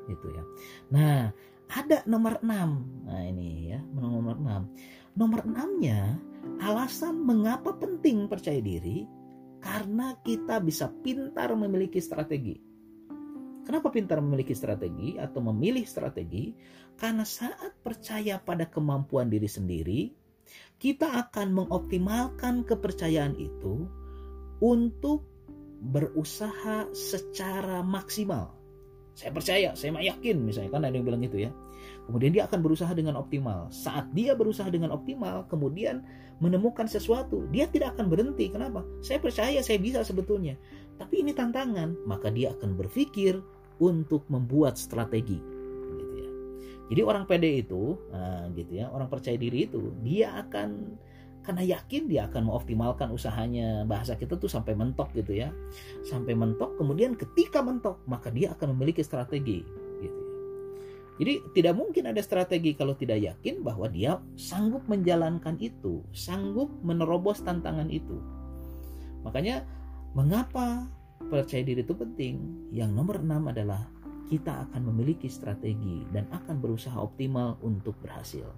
Gitu 0.08 0.26
ya. 0.32 0.44
Nah, 0.88 1.18
ada 1.70 2.02
nomor 2.10 2.42
6. 2.42 3.06
Nah, 3.06 3.22
ini 3.22 3.70
ya, 3.70 3.80
nomor 3.94 4.36
6. 4.36 5.16
Nomor 5.18 5.40
6-nya 5.46 6.18
alasan 6.62 7.22
mengapa 7.22 7.76
penting 7.78 8.26
percaya 8.26 8.58
diri 8.58 9.06
karena 9.60 10.16
kita 10.24 10.58
bisa 10.58 10.88
pintar 11.04 11.52
memiliki 11.54 12.00
strategi. 12.00 12.56
Kenapa 13.60 13.92
pintar 13.92 14.18
memiliki 14.18 14.56
strategi 14.56 15.14
atau 15.20 15.38
memilih 15.52 15.84
strategi? 15.86 16.50
Karena 16.96 17.22
saat 17.22 17.78
percaya 17.84 18.40
pada 18.40 18.66
kemampuan 18.66 19.30
diri 19.30 19.46
sendiri, 19.46 20.10
kita 20.80 21.28
akan 21.28 21.54
mengoptimalkan 21.54 22.66
kepercayaan 22.66 23.36
itu 23.38 23.86
untuk 24.58 25.28
berusaha 25.80 26.88
secara 26.92 27.84
maksimal. 27.84 28.59
Saya 29.20 29.36
percaya, 29.36 29.68
saya 29.76 29.92
yakin 30.00 30.48
misalnya 30.48 30.72
kan 30.72 30.80
ada 30.88 30.96
yang 30.96 31.04
bilang 31.04 31.20
gitu 31.20 31.44
ya. 31.44 31.52
Kemudian 32.08 32.32
dia 32.32 32.48
akan 32.48 32.64
berusaha 32.64 32.88
dengan 32.96 33.20
optimal. 33.20 33.68
Saat 33.68 34.08
dia 34.16 34.32
berusaha 34.32 34.72
dengan 34.72 34.96
optimal, 34.96 35.44
kemudian 35.52 36.00
menemukan 36.40 36.88
sesuatu, 36.88 37.44
dia 37.52 37.68
tidak 37.68 38.00
akan 38.00 38.08
berhenti. 38.08 38.48
Kenapa? 38.48 38.80
Saya 39.04 39.20
percaya 39.20 39.60
saya 39.60 39.76
bisa 39.76 40.00
sebetulnya. 40.00 40.56
Tapi 40.96 41.20
ini 41.20 41.36
tantangan, 41.36 42.00
maka 42.08 42.32
dia 42.32 42.56
akan 42.56 42.80
berpikir 42.80 43.44
untuk 43.76 44.24
membuat 44.32 44.80
strategi. 44.80 45.36
Gitu 46.00 46.14
ya. 46.16 46.30
Jadi 46.88 47.00
orang 47.04 47.28
pede 47.28 47.60
itu, 47.60 48.00
nah, 48.08 48.48
gitu 48.56 48.72
ya, 48.72 48.88
orang 48.88 49.12
percaya 49.12 49.36
diri 49.36 49.68
itu, 49.68 49.92
dia 50.00 50.32
akan 50.48 50.96
karena 51.40 51.62
yakin 51.64 52.06
dia 52.06 52.28
akan 52.28 52.52
mengoptimalkan 52.52 53.08
usahanya 53.10 53.88
bahasa 53.88 54.14
kita 54.14 54.36
tuh 54.36 54.48
sampai 54.48 54.76
mentok 54.76 55.10
gitu 55.16 55.40
ya 55.40 55.48
sampai 56.04 56.36
mentok 56.36 56.76
kemudian 56.76 57.16
ketika 57.16 57.64
mentok 57.64 58.00
maka 58.04 58.28
dia 58.28 58.52
akan 58.52 58.76
memiliki 58.76 59.00
strategi 59.00 59.64
jadi 61.20 61.44
tidak 61.52 61.76
mungkin 61.76 62.08
ada 62.08 62.24
strategi 62.24 62.72
kalau 62.72 62.96
tidak 62.96 63.20
yakin 63.20 63.60
bahwa 63.60 63.92
dia 63.92 64.16
sanggup 64.40 64.80
menjalankan 64.88 65.60
itu, 65.60 66.00
sanggup 66.16 66.72
menerobos 66.80 67.44
tantangan 67.44 67.92
itu. 67.92 68.16
Makanya 69.20 69.68
mengapa 70.16 70.88
percaya 71.28 71.60
diri 71.60 71.84
itu 71.84 71.92
penting? 71.92 72.40
Yang 72.72 72.90
nomor 72.96 73.20
enam 73.20 73.52
adalah 73.52 73.84
kita 74.32 74.64
akan 74.64 74.88
memiliki 74.88 75.28
strategi 75.28 76.08
dan 76.08 76.24
akan 76.32 76.56
berusaha 76.56 76.96
optimal 76.96 77.60
untuk 77.60 78.00
berhasil. 78.00 78.48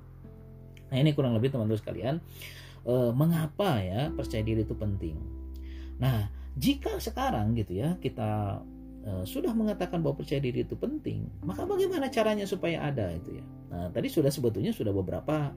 Nah 0.94 0.96
ini 1.02 1.10
kurang 1.18 1.34
lebih 1.34 1.50
teman-teman 1.50 1.82
sekalian, 1.82 2.22
eh, 2.86 3.12
mengapa 3.14 3.80
ya 3.82 4.10
percaya 4.14 4.42
diri 4.42 4.66
itu 4.66 4.74
penting? 4.74 5.16
Nah 5.98 6.28
jika 6.52 7.00
sekarang 7.00 7.56
gitu 7.56 7.80
ya 7.80 7.96
kita 7.96 8.60
Eh, 9.02 9.24
sudah 9.26 9.50
mengatakan 9.50 9.98
bahwa 9.98 10.22
percaya 10.22 10.38
diri 10.38 10.62
itu 10.62 10.78
penting, 10.78 11.26
maka 11.42 11.66
bagaimana 11.66 12.06
caranya 12.06 12.46
supaya 12.46 12.86
ada 12.86 13.10
itu 13.10 13.34
ya? 13.34 13.44
Nah, 13.74 13.86
tadi 13.90 14.06
sudah 14.06 14.30
sebetulnya 14.30 14.70
sudah 14.70 14.94
beberapa 14.94 15.50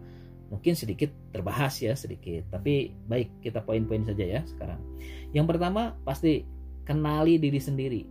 mungkin 0.49 0.73
sedikit 0.73 1.13
terbahas 1.29 1.77
ya 1.77 1.93
sedikit, 1.93 2.49
tapi 2.49 2.89
baik 3.05 3.45
kita 3.45 3.61
poin-poin 3.61 4.01
saja 4.01 4.25
ya 4.25 4.41
sekarang. 4.49 4.81
Yang 5.29 5.45
pertama 5.53 5.93
pasti 6.01 6.41
kenali 6.89 7.37
diri 7.37 7.61
sendiri, 7.61 8.01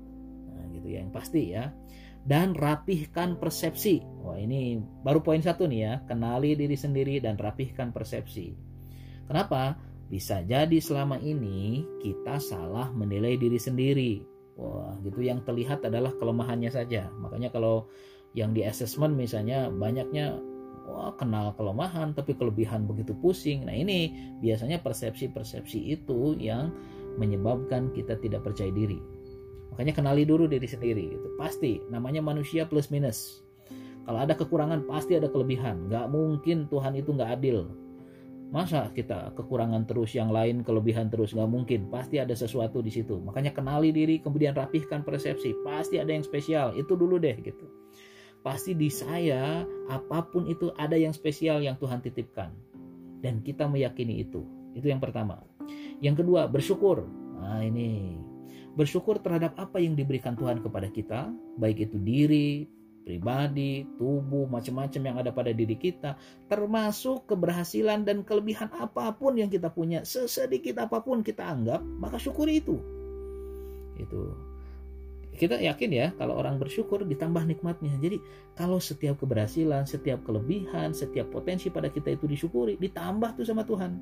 nah, 0.54 0.70
gitu 0.70 0.86
ya, 0.94 1.02
yang 1.02 1.10
pasti 1.10 1.50
ya. 1.50 1.74
Dan 2.22 2.54
rapihkan 2.54 3.34
persepsi. 3.34 4.06
Wah 4.22 4.38
ini 4.38 4.78
baru 5.02 5.18
poin 5.18 5.42
satu 5.42 5.66
nih 5.66 5.80
ya, 5.82 5.92
kenali 6.06 6.54
diri 6.54 6.78
sendiri 6.78 7.18
dan 7.18 7.34
rapihkan 7.34 7.90
persepsi. 7.90 8.54
Kenapa? 9.26 9.78
Bisa 10.08 10.44
jadi 10.44 10.78
selama 10.78 11.16
ini 11.18 11.82
kita 12.04 12.36
salah 12.38 12.92
menilai 12.92 13.40
diri 13.40 13.56
sendiri 13.56 14.34
Wah, 14.54 14.94
gitu 15.02 15.18
yang 15.18 15.42
terlihat 15.42 15.82
adalah 15.82 16.14
kelemahannya 16.14 16.70
saja. 16.70 17.10
Makanya 17.18 17.50
kalau 17.50 17.90
yang 18.38 18.54
di 18.54 18.62
assessment 18.62 19.18
misalnya 19.18 19.66
banyaknya 19.70 20.38
wah 20.86 21.10
kenal 21.18 21.54
kelemahan 21.58 22.14
tapi 22.14 22.38
kelebihan 22.38 22.86
begitu 22.86 23.18
pusing. 23.18 23.66
Nah, 23.66 23.74
ini 23.74 24.14
biasanya 24.38 24.78
persepsi-persepsi 24.78 25.98
itu 25.98 26.38
yang 26.38 26.70
menyebabkan 27.18 27.90
kita 27.90 28.14
tidak 28.22 28.46
percaya 28.46 28.70
diri. 28.70 29.02
Makanya 29.74 29.90
kenali 29.90 30.22
dulu 30.22 30.46
diri 30.46 30.70
sendiri 30.70 31.18
gitu. 31.18 31.34
Pasti 31.34 31.82
namanya 31.90 32.22
manusia 32.22 32.62
plus 32.62 32.94
minus. 32.94 33.42
Kalau 34.06 34.22
ada 34.22 34.38
kekurangan 34.38 34.86
pasti 34.86 35.18
ada 35.18 35.26
kelebihan. 35.26 35.90
Gak 35.90 36.14
mungkin 36.14 36.70
Tuhan 36.70 36.94
itu 36.94 37.10
gak 37.16 37.42
adil 37.42 37.66
Masa 38.54 38.86
kita 38.94 39.34
kekurangan 39.34 39.82
terus, 39.82 40.14
yang 40.14 40.30
lain 40.30 40.62
kelebihan 40.62 41.10
terus? 41.10 41.34
Nggak 41.34 41.50
mungkin. 41.50 41.80
Pasti 41.90 42.22
ada 42.22 42.38
sesuatu 42.38 42.78
di 42.78 42.94
situ. 42.94 43.18
Makanya 43.18 43.50
kenali 43.50 43.90
diri, 43.90 44.22
kemudian 44.22 44.54
rapihkan 44.54 45.02
persepsi. 45.02 45.58
Pasti 45.66 45.98
ada 45.98 46.14
yang 46.14 46.22
spesial. 46.22 46.70
Itu 46.78 46.94
dulu 46.94 47.18
deh 47.18 47.34
gitu. 47.42 47.66
Pasti 48.46 48.78
di 48.78 48.86
saya, 48.94 49.66
apa 49.90 50.22
pun 50.30 50.46
itu 50.46 50.70
ada 50.78 50.94
yang 50.94 51.10
spesial 51.10 51.66
yang 51.66 51.74
Tuhan 51.82 51.98
titipkan. 51.98 52.54
Dan 53.18 53.42
kita 53.42 53.66
meyakini 53.66 54.22
itu. 54.22 54.46
Itu 54.78 54.86
yang 54.86 55.02
pertama. 55.02 55.42
Yang 55.98 56.22
kedua, 56.22 56.46
bersyukur. 56.46 57.10
Nah 57.42 57.58
ini. 57.58 58.22
Bersyukur 58.78 59.18
terhadap 59.18 59.58
apa 59.58 59.82
yang 59.82 59.98
diberikan 59.98 60.38
Tuhan 60.38 60.62
kepada 60.62 60.86
kita. 60.94 61.26
Baik 61.58 61.90
itu 61.90 61.98
diri, 61.98 62.70
pribadi, 63.04 63.84
tubuh, 64.00 64.48
macam-macam 64.48 65.02
yang 65.04 65.16
ada 65.20 65.30
pada 65.30 65.52
diri 65.52 65.76
kita, 65.76 66.16
termasuk 66.48 67.28
keberhasilan 67.28 68.02
dan 68.02 68.24
kelebihan 68.24 68.72
apa 68.72 69.12
pun 69.12 69.36
yang 69.36 69.52
kita 69.52 69.68
punya, 69.68 70.02
sesedikit 70.02 70.80
apa 70.80 71.04
pun 71.04 71.20
kita 71.20 71.44
anggap, 71.44 71.84
maka 72.00 72.16
syukuri 72.16 72.64
itu. 72.64 72.80
Itu. 74.00 74.32
Kita 75.34 75.58
yakin 75.58 75.90
ya, 75.90 76.06
kalau 76.14 76.38
orang 76.38 76.62
bersyukur 76.62 77.02
ditambah 77.02 77.42
nikmatnya. 77.44 77.98
Jadi, 77.98 78.22
kalau 78.54 78.78
setiap 78.78 79.18
keberhasilan, 79.18 79.84
setiap 79.84 80.22
kelebihan, 80.22 80.94
setiap 80.94 81.28
potensi 81.28 81.68
pada 81.68 81.90
kita 81.90 82.14
itu 82.14 82.24
disyukuri, 82.24 82.78
ditambah 82.78 83.36
tuh 83.36 83.44
sama 83.44 83.66
Tuhan. 83.66 83.98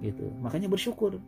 Gitu. 0.00 0.32
Makanya 0.40 0.72
bersyukur. 0.72 1.20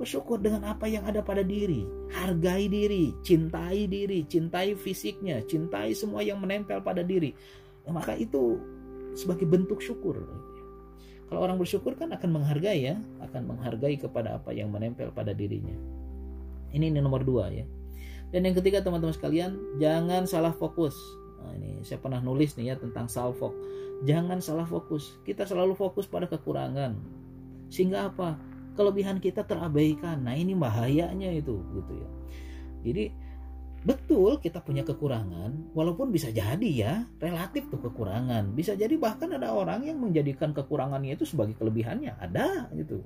Bersyukur 0.00 0.40
dengan 0.40 0.64
apa 0.64 0.88
yang 0.88 1.04
ada 1.04 1.20
pada 1.20 1.44
diri. 1.44 1.84
Hargai 2.08 2.72
diri, 2.72 3.12
cintai 3.20 3.84
diri, 3.84 4.24
cintai 4.24 4.72
fisiknya, 4.72 5.44
cintai 5.44 5.92
semua 5.92 6.24
yang 6.24 6.40
menempel 6.40 6.80
pada 6.80 7.04
diri. 7.04 7.36
Ya, 7.84 7.92
maka 7.92 8.16
itu 8.16 8.56
sebagai 9.12 9.44
bentuk 9.44 9.84
syukur. 9.84 10.24
Kalau 11.28 11.44
orang 11.44 11.60
bersyukur 11.60 11.94
kan 12.00 12.10
akan 12.16 12.32
menghargai 12.32 12.80
ya, 12.80 12.96
akan 13.20 13.54
menghargai 13.54 14.00
kepada 14.00 14.40
apa 14.40 14.56
yang 14.56 14.72
menempel 14.72 15.12
pada 15.12 15.36
dirinya. 15.36 15.76
Ini, 16.72 16.90
ini 16.90 16.98
nomor 16.98 17.20
dua 17.20 17.52
ya. 17.52 17.68
Dan 18.32 18.48
yang 18.48 18.56
ketiga 18.56 18.80
teman-teman 18.80 19.12
sekalian, 19.12 19.58
jangan 19.76 20.24
salah 20.24 20.56
fokus. 20.56 20.96
Nah, 21.44 21.52
ini 21.60 21.84
saya 21.84 22.00
pernah 22.00 22.24
nulis 22.24 22.56
nih 22.56 22.72
ya 22.72 22.76
tentang 22.80 23.04
salfok. 23.04 23.52
Jangan 24.08 24.40
salah 24.40 24.64
fokus. 24.64 25.18
Kita 25.28 25.44
selalu 25.44 25.76
fokus 25.76 26.08
pada 26.08 26.24
kekurangan. 26.24 26.96
Sehingga 27.68 28.10
apa? 28.10 28.38
Kelebihan 28.80 29.20
kita 29.20 29.44
terabaikan. 29.44 30.24
Nah, 30.24 30.32
ini 30.32 30.56
bahayanya 30.56 31.28
itu 31.36 31.60
gitu 31.76 31.92
ya. 32.00 32.08
Jadi 32.80 33.04
betul 33.80 34.40
kita 34.40 34.60
punya 34.64 34.84
kekurangan, 34.84 35.72
walaupun 35.76 36.08
bisa 36.08 36.32
jadi 36.32 36.70
ya 36.72 37.04
relatif 37.20 37.68
tuh 37.68 37.76
kekurangan. 37.84 38.56
Bisa 38.56 38.72
jadi 38.72 38.96
bahkan 38.96 39.36
ada 39.36 39.52
orang 39.52 39.84
yang 39.84 40.00
menjadikan 40.00 40.56
kekurangannya 40.56 41.12
itu 41.12 41.28
sebagai 41.28 41.60
kelebihannya. 41.60 42.16
Ada 42.16 42.72
gitu. 42.72 43.04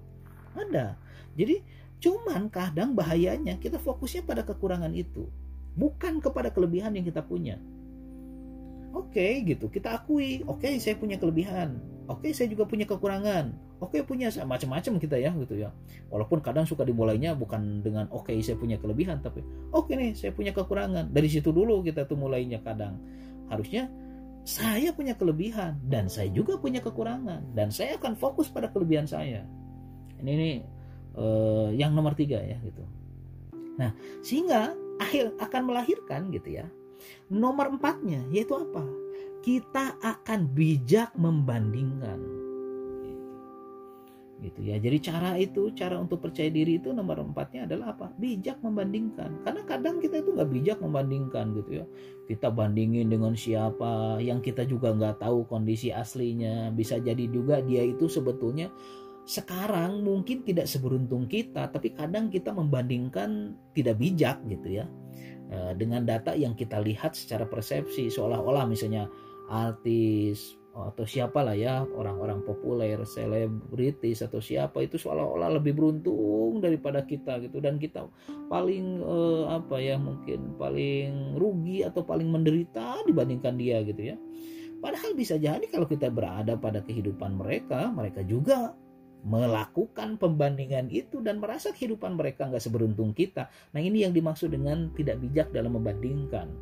Ada. 0.54 0.94
Jadi 1.34 1.58
cuman 1.98 2.46
kadang 2.54 2.94
bahayanya 2.94 3.58
kita 3.58 3.82
fokusnya 3.82 4.22
pada 4.22 4.46
kekurangan 4.46 4.94
itu, 4.94 5.26
bukan 5.74 6.22
kepada 6.22 6.54
kelebihan 6.54 6.94
yang 6.94 7.02
kita 7.02 7.26
punya. 7.26 7.58
Oke 8.94 9.18
okay, 9.18 9.32
gitu, 9.42 9.66
kita 9.66 9.98
akui, 9.98 10.46
oke 10.46 10.62
okay, 10.62 10.78
saya 10.78 10.94
punya 10.94 11.18
kelebihan 11.18 11.82
oke 12.08 12.28
saya 12.32 12.48
juga 12.50 12.64
punya 12.68 12.84
kekurangan. 12.88 13.76
Oke 13.82 14.00
punya 14.06 14.32
macam-macam 14.44 14.92
kita 14.96 15.16
ya 15.20 15.30
gitu 15.36 15.54
ya. 15.60 15.70
Walaupun 16.08 16.40
kadang 16.40 16.64
suka 16.64 16.86
dimulainya 16.86 17.36
bukan 17.36 17.84
dengan 17.84 18.08
oke 18.08 18.32
saya 18.40 18.56
punya 18.56 18.80
kelebihan 18.80 19.20
tapi 19.20 19.44
oke 19.74 19.92
nih 19.92 20.16
saya 20.16 20.32
punya 20.32 20.56
kekurangan. 20.56 21.12
Dari 21.12 21.28
situ 21.28 21.52
dulu 21.52 21.84
kita 21.84 22.08
tuh 22.08 22.16
mulainya 22.16 22.62
kadang. 22.64 22.96
Harusnya 23.52 23.92
saya 24.44 24.92
punya 24.92 25.16
kelebihan 25.16 25.80
dan 25.88 26.08
saya 26.08 26.28
juga 26.32 26.60
punya 26.60 26.84
kekurangan 26.84 27.56
dan 27.56 27.72
saya 27.72 27.96
akan 28.00 28.16
fokus 28.16 28.48
pada 28.48 28.72
kelebihan 28.72 29.04
saya. 29.08 29.44
Ini 30.20 30.32
nih 30.32 30.56
uh, 31.16 31.68
yang 31.72 31.92
nomor 31.92 32.16
tiga 32.16 32.40
ya 32.40 32.56
gitu. 32.64 32.84
Nah 33.76 33.92
sehingga 34.24 34.72
akhir 35.02 35.34
akan 35.42 35.62
melahirkan 35.66 36.30
gitu 36.30 36.62
ya 36.62 36.66
nomor 37.28 37.72
empatnya 37.72 38.22
yaitu 38.30 38.54
apa 38.54 38.84
kita 39.44 40.00
akan 40.00 40.48
bijak 40.56 41.12
membandingkan. 41.20 42.16
Gitu 44.40 44.60
ya. 44.64 44.80
Jadi 44.80 44.98
cara 45.04 45.36
itu 45.36 45.68
cara 45.76 46.00
untuk 46.00 46.24
percaya 46.24 46.48
diri 46.48 46.80
itu 46.80 46.96
nomor 46.96 47.20
empatnya 47.20 47.68
adalah 47.68 47.92
apa? 47.92 48.08
Bijak 48.16 48.64
membandingkan. 48.64 49.44
Karena 49.44 49.62
kadang 49.68 50.00
kita 50.00 50.24
itu 50.24 50.32
nggak 50.32 50.48
bijak 50.48 50.78
membandingkan 50.80 51.52
gitu 51.60 51.84
ya. 51.84 51.86
Kita 52.24 52.48
bandingin 52.48 53.12
dengan 53.12 53.36
siapa 53.36 54.16
yang 54.24 54.40
kita 54.40 54.64
juga 54.64 54.96
nggak 54.96 55.20
tahu 55.20 55.44
kondisi 55.44 55.92
aslinya. 55.92 56.72
Bisa 56.72 56.96
jadi 56.96 57.28
juga 57.28 57.60
dia 57.60 57.84
itu 57.84 58.08
sebetulnya 58.08 58.72
sekarang 59.28 60.04
mungkin 60.04 60.44
tidak 60.44 60.68
seberuntung 60.68 61.24
kita 61.24 61.72
tapi 61.72 61.96
kadang 61.96 62.28
kita 62.28 62.52
membandingkan 62.52 63.56
tidak 63.76 64.00
bijak 64.00 64.40
gitu 64.48 64.80
ya. 64.80 64.88
Eh, 65.52 65.72
dengan 65.76 66.08
data 66.08 66.32
yang 66.32 66.56
kita 66.56 66.80
lihat 66.80 67.12
secara 67.12 67.44
persepsi 67.44 68.08
seolah-olah 68.08 68.64
misalnya 68.64 69.04
artis 69.48 70.56
atau 70.74 71.06
siapalah 71.06 71.54
ya 71.54 71.86
orang-orang 71.86 72.42
populer, 72.42 72.98
selebritis 73.06 74.26
atau 74.26 74.42
siapa 74.42 74.82
itu 74.82 74.98
seolah-olah 74.98 75.54
lebih 75.62 75.78
beruntung 75.78 76.58
daripada 76.58 77.06
kita 77.06 77.38
gitu 77.46 77.62
dan 77.62 77.78
kita 77.78 78.10
paling 78.50 78.98
eh, 78.98 79.44
apa 79.54 79.78
ya 79.78 79.94
mungkin 79.94 80.58
paling 80.58 81.38
rugi 81.38 81.86
atau 81.86 82.02
paling 82.02 82.26
menderita 82.26 83.06
dibandingkan 83.06 83.54
dia 83.54 83.86
gitu 83.86 84.02
ya. 84.14 84.16
Padahal 84.82 85.14
bisa 85.16 85.38
jadi 85.38 85.64
kalau 85.70 85.86
kita 85.86 86.10
berada 86.10 86.58
pada 86.58 86.82
kehidupan 86.82 87.38
mereka, 87.38 87.88
mereka 87.94 88.20
juga 88.26 88.74
melakukan 89.24 90.20
pembandingan 90.20 90.92
itu 90.92 91.24
dan 91.24 91.40
merasa 91.40 91.72
kehidupan 91.72 92.20
mereka 92.20 92.44
nggak 92.44 92.60
seberuntung 92.60 93.16
kita. 93.16 93.48
Nah 93.72 93.80
ini 93.80 94.04
yang 94.04 94.12
dimaksud 94.12 94.52
dengan 94.52 94.92
tidak 94.92 95.24
bijak 95.24 95.48
dalam 95.56 95.80
membandingkan. 95.80 96.52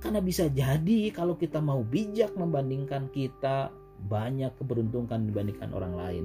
Karena 0.00 0.24
bisa 0.24 0.48
jadi 0.48 1.12
kalau 1.12 1.36
kita 1.36 1.60
mau 1.60 1.84
bijak 1.84 2.32
membandingkan 2.32 3.12
kita 3.12 3.68
banyak 4.08 4.48
keberuntungan 4.56 5.28
dibandingkan 5.28 5.70
orang 5.76 5.92
lain. 5.92 6.24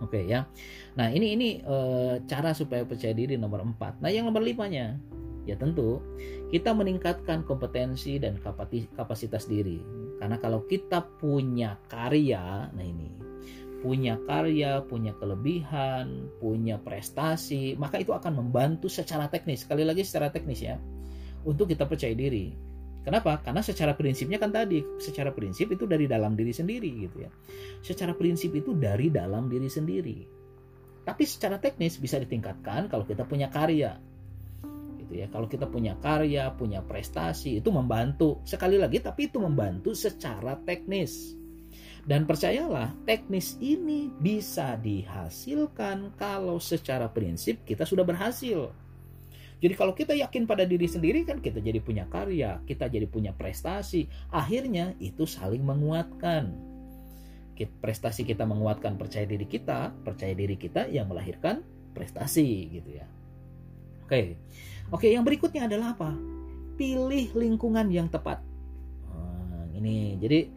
Oke 0.00 0.24
ya. 0.24 0.48
Nah 0.96 1.12
ini 1.12 1.36
ini 1.36 1.48
e, 1.60 1.76
cara 2.24 2.56
supaya 2.56 2.82
percaya 2.88 3.12
diri 3.12 3.36
nomor 3.36 3.60
empat. 3.60 4.00
Nah 4.00 4.08
yang 4.08 4.26
nomor 4.26 4.40
limanya 4.40 4.96
ya 5.44 5.60
tentu 5.60 6.00
kita 6.48 6.72
meningkatkan 6.72 7.44
kompetensi 7.44 8.16
dan 8.16 8.40
kapasitas 8.96 9.44
diri. 9.44 9.78
Karena 10.16 10.40
kalau 10.40 10.64
kita 10.64 11.04
punya 11.20 11.76
karya, 11.92 12.72
nah 12.72 12.84
ini 12.84 13.12
punya 13.84 14.16
karya, 14.24 14.80
punya 14.80 15.12
kelebihan, 15.20 16.32
punya 16.40 16.80
prestasi, 16.80 17.76
maka 17.76 18.00
itu 18.00 18.16
akan 18.16 18.40
membantu 18.40 18.88
secara 18.88 19.28
teknis. 19.28 19.68
Sekali 19.68 19.84
lagi 19.84 20.00
secara 20.00 20.32
teknis 20.32 20.64
ya 20.64 20.80
untuk 21.44 21.70
kita 21.70 21.84
percaya 21.88 22.12
diri. 22.16 22.52
Kenapa? 23.04 23.36
Karena 23.44 23.60
secara 23.60 23.92
prinsipnya 23.92 24.40
kan 24.40 24.48
tadi, 24.48 24.80
secara 24.96 25.28
prinsip 25.28 25.68
itu 25.68 25.84
dari 25.84 26.08
dalam 26.08 26.32
diri 26.32 26.56
sendiri 26.56 26.88
gitu 27.04 27.28
ya. 27.28 27.30
Secara 27.84 28.16
prinsip 28.16 28.56
itu 28.56 28.72
dari 28.72 29.12
dalam 29.12 29.52
diri 29.52 29.68
sendiri. 29.68 30.18
Tapi 31.04 31.22
secara 31.28 31.60
teknis 31.60 32.00
bisa 32.00 32.16
ditingkatkan 32.16 32.88
kalau 32.88 33.04
kita 33.04 33.28
punya 33.28 33.52
karya. 33.52 34.00
Gitu 34.96 35.20
ya. 35.20 35.28
Kalau 35.28 35.44
kita 35.44 35.68
punya 35.68 36.00
karya, 36.00 36.48
punya 36.56 36.80
prestasi, 36.80 37.60
itu 37.60 37.68
membantu. 37.68 38.40
Sekali 38.48 38.80
lagi 38.80 39.04
tapi 39.04 39.28
itu 39.28 39.36
membantu 39.36 39.92
secara 39.92 40.56
teknis. 40.64 41.36
Dan 42.04 42.24
percayalah, 42.24 42.92
teknis 43.04 43.60
ini 43.60 44.12
bisa 44.16 44.80
dihasilkan 44.80 46.12
kalau 46.16 46.56
secara 46.56 47.08
prinsip 47.12 47.64
kita 47.68 47.84
sudah 47.84 48.04
berhasil. 48.04 48.72
Jadi 49.62 49.74
kalau 49.78 49.94
kita 49.96 50.12
yakin 50.12 50.44
pada 50.44 50.66
diri 50.66 50.84
sendiri 50.84 51.22
kan 51.22 51.38
kita 51.40 51.62
jadi 51.62 51.78
punya 51.80 52.04
karya, 52.10 52.60
kita 52.66 52.90
jadi 52.90 53.06
punya 53.08 53.32
prestasi. 53.32 54.10
Akhirnya 54.28 54.92
itu 54.98 55.24
saling 55.24 55.62
menguatkan. 55.62 56.52
Prestasi 57.54 58.26
kita 58.26 58.42
menguatkan 58.42 58.98
percaya 58.98 59.24
diri 59.24 59.46
kita, 59.46 59.94
percaya 60.02 60.34
diri 60.34 60.58
kita 60.58 60.90
yang 60.90 61.06
melahirkan 61.06 61.62
prestasi 61.94 62.66
gitu 62.74 62.98
ya. 62.98 63.06
Oke. 64.04 64.36
Oke, 64.92 65.08
yang 65.08 65.24
berikutnya 65.24 65.70
adalah 65.70 65.96
apa? 65.96 66.12
Pilih 66.74 67.30
lingkungan 67.32 67.88
yang 67.88 68.10
tepat. 68.10 68.42
Nah, 69.08 69.70
ini 69.72 70.18
jadi 70.18 70.50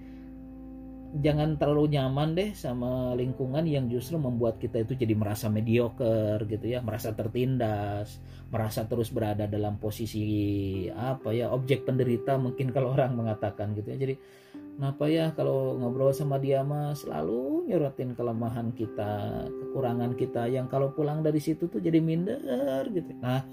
jangan 1.20 1.58
terlalu 1.58 1.98
nyaman 1.98 2.38
deh 2.38 2.52
sama 2.54 3.14
lingkungan 3.18 3.66
yang 3.66 3.90
justru 3.90 4.18
membuat 4.18 4.62
kita 4.62 4.82
itu 4.82 4.94
jadi 4.94 5.14
merasa 5.18 5.50
mediocre 5.50 6.42
gitu 6.46 6.66
ya, 6.66 6.80
merasa 6.84 7.14
tertindas, 7.14 8.22
merasa 8.50 8.86
terus 8.86 9.10
berada 9.10 9.46
dalam 9.46 9.82
posisi 9.82 10.24
apa 10.92 11.34
ya, 11.34 11.50
objek 11.50 11.88
penderita 11.88 12.38
mungkin 12.38 12.70
kalau 12.70 12.94
orang 12.94 13.18
mengatakan 13.18 13.74
gitu 13.74 13.94
ya. 13.94 13.98
Jadi 13.98 14.16
kenapa 14.78 15.06
ya 15.10 15.34
kalau 15.34 15.78
ngobrol 15.80 16.14
sama 16.14 16.38
dia 16.38 16.62
mah 16.62 16.94
selalu 16.94 17.70
nyorotin 17.70 18.14
kelemahan 18.14 18.74
kita, 18.74 19.46
kekurangan 19.48 20.14
kita 20.14 20.50
yang 20.52 20.66
kalau 20.70 20.94
pulang 20.94 21.24
dari 21.24 21.42
situ 21.42 21.70
tuh 21.72 21.82
jadi 21.82 21.98
minder 22.04 22.84
gitu. 22.92 23.12
Nah, 23.22 23.46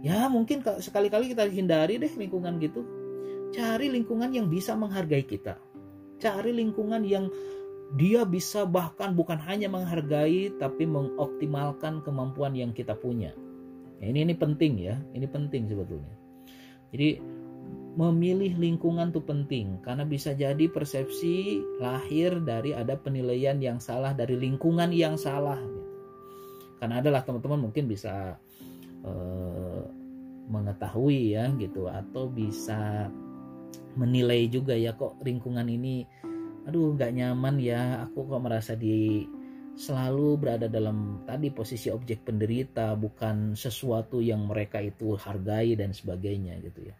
ya 0.00 0.26
mungkin 0.32 0.62
sekali-kali 0.62 1.30
kita 1.34 1.46
hindari 1.50 2.00
deh 2.00 2.12
lingkungan 2.16 2.56
gitu. 2.62 2.80
Cari 3.54 3.86
lingkungan 3.86 4.34
yang 4.34 4.50
bisa 4.50 4.74
menghargai 4.74 5.22
kita 5.22 5.73
cari 6.20 6.50
lingkungan 6.54 7.02
yang 7.06 7.28
dia 7.94 8.26
bisa 8.26 8.66
bahkan 8.66 9.14
bukan 9.14 9.38
hanya 9.38 9.70
menghargai 9.70 10.50
tapi 10.58 10.88
mengoptimalkan 10.88 12.02
kemampuan 12.02 12.56
yang 12.56 12.74
kita 12.74 12.96
punya. 12.96 13.30
Ya, 14.02 14.10
ini 14.10 14.26
ini 14.26 14.34
penting 14.34 14.80
ya, 14.82 14.98
ini 15.14 15.28
penting 15.30 15.70
sebetulnya. 15.70 16.16
Jadi 16.90 17.22
memilih 17.94 18.58
lingkungan 18.58 19.14
itu 19.14 19.22
penting 19.22 19.78
karena 19.86 20.02
bisa 20.02 20.34
jadi 20.34 20.66
persepsi 20.66 21.62
lahir 21.78 22.42
dari 22.42 22.74
ada 22.74 22.98
penilaian 22.98 23.62
yang 23.62 23.78
salah 23.78 24.10
dari 24.10 24.34
lingkungan 24.34 24.90
yang 24.90 25.14
salah. 25.14 25.62
Karena 26.82 26.98
adalah 26.98 27.22
teman-teman 27.22 27.70
mungkin 27.70 27.86
bisa 27.86 28.34
uh, 29.06 29.82
mengetahui 30.50 31.38
ya 31.38 31.48
gitu 31.56 31.86
atau 31.86 32.28
bisa 32.28 33.08
menilai 33.94 34.50
juga 34.50 34.74
ya 34.74 34.94
kok 34.94 35.22
lingkungan 35.22 35.66
ini 35.70 36.06
aduh 36.64 36.96
nggak 36.96 37.12
nyaman 37.14 37.56
ya. 37.60 38.04
Aku 38.08 38.26
kok 38.26 38.42
merasa 38.42 38.72
di 38.74 39.24
selalu 39.74 40.38
berada 40.38 40.70
dalam 40.70 41.26
tadi 41.26 41.50
posisi 41.50 41.90
objek 41.90 42.22
penderita 42.22 42.94
bukan 42.94 43.58
sesuatu 43.58 44.22
yang 44.22 44.46
mereka 44.46 44.78
itu 44.78 45.18
hargai 45.18 45.74
dan 45.74 45.90
sebagainya 45.90 46.58
gitu 46.62 46.90
ya. 46.90 46.96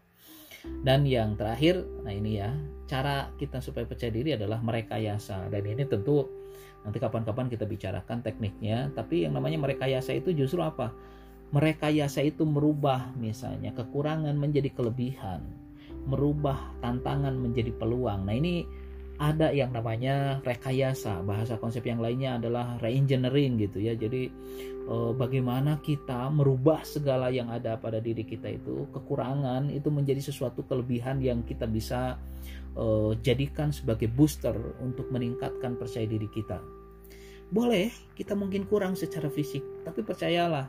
Dan 0.64 1.04
yang 1.04 1.36
terakhir 1.36 1.84
nah 2.02 2.12
ini 2.12 2.40
ya 2.40 2.50
cara 2.88 3.28
kita 3.36 3.60
supaya 3.60 3.84
percaya 3.84 4.12
diri 4.12 4.36
adalah 4.36 4.60
merekayasa. 4.60 5.48
Dan 5.52 5.64
ini 5.64 5.84
tentu 5.86 6.24
nanti 6.84 7.00
kapan-kapan 7.00 7.48
kita 7.48 7.64
bicarakan 7.64 8.20
tekniknya 8.20 8.92
tapi 8.92 9.24
yang 9.24 9.32
namanya 9.32 9.56
merekayasa 9.64 10.12
itu 10.16 10.36
justru 10.36 10.60
apa? 10.60 10.92
Merekayasa 11.54 12.26
itu 12.26 12.42
merubah 12.42 13.14
misalnya 13.14 13.70
kekurangan 13.70 14.34
menjadi 14.34 14.74
kelebihan 14.74 15.46
merubah 16.04 16.72
tantangan 16.84 17.34
menjadi 17.36 17.72
peluang. 17.74 18.28
Nah, 18.28 18.34
ini 18.36 18.64
ada 19.18 19.54
yang 19.54 19.70
namanya 19.70 20.42
rekayasa. 20.42 21.22
Bahasa 21.22 21.54
konsep 21.58 21.86
yang 21.86 22.02
lainnya 22.02 22.38
adalah 22.38 22.78
reengineering 22.82 23.58
gitu 23.62 23.78
ya. 23.78 23.94
Jadi 23.94 24.28
eh, 24.90 25.12
bagaimana 25.14 25.78
kita 25.80 26.28
merubah 26.34 26.82
segala 26.82 27.30
yang 27.30 27.50
ada 27.50 27.78
pada 27.78 28.02
diri 28.02 28.26
kita 28.26 28.50
itu, 28.50 28.90
kekurangan 28.90 29.70
itu 29.70 29.88
menjadi 29.90 30.20
sesuatu 30.20 30.66
kelebihan 30.66 31.22
yang 31.22 31.46
kita 31.46 31.70
bisa 31.70 32.18
eh, 32.74 33.12
jadikan 33.22 33.70
sebagai 33.70 34.10
booster 34.10 34.54
untuk 34.82 35.08
meningkatkan 35.14 35.78
percaya 35.78 36.06
diri 36.06 36.26
kita. 36.34 36.58
Boleh, 37.54 37.92
kita 38.18 38.34
mungkin 38.34 38.66
kurang 38.66 38.98
secara 38.98 39.30
fisik, 39.30 39.62
tapi 39.86 40.02
percayalah, 40.02 40.66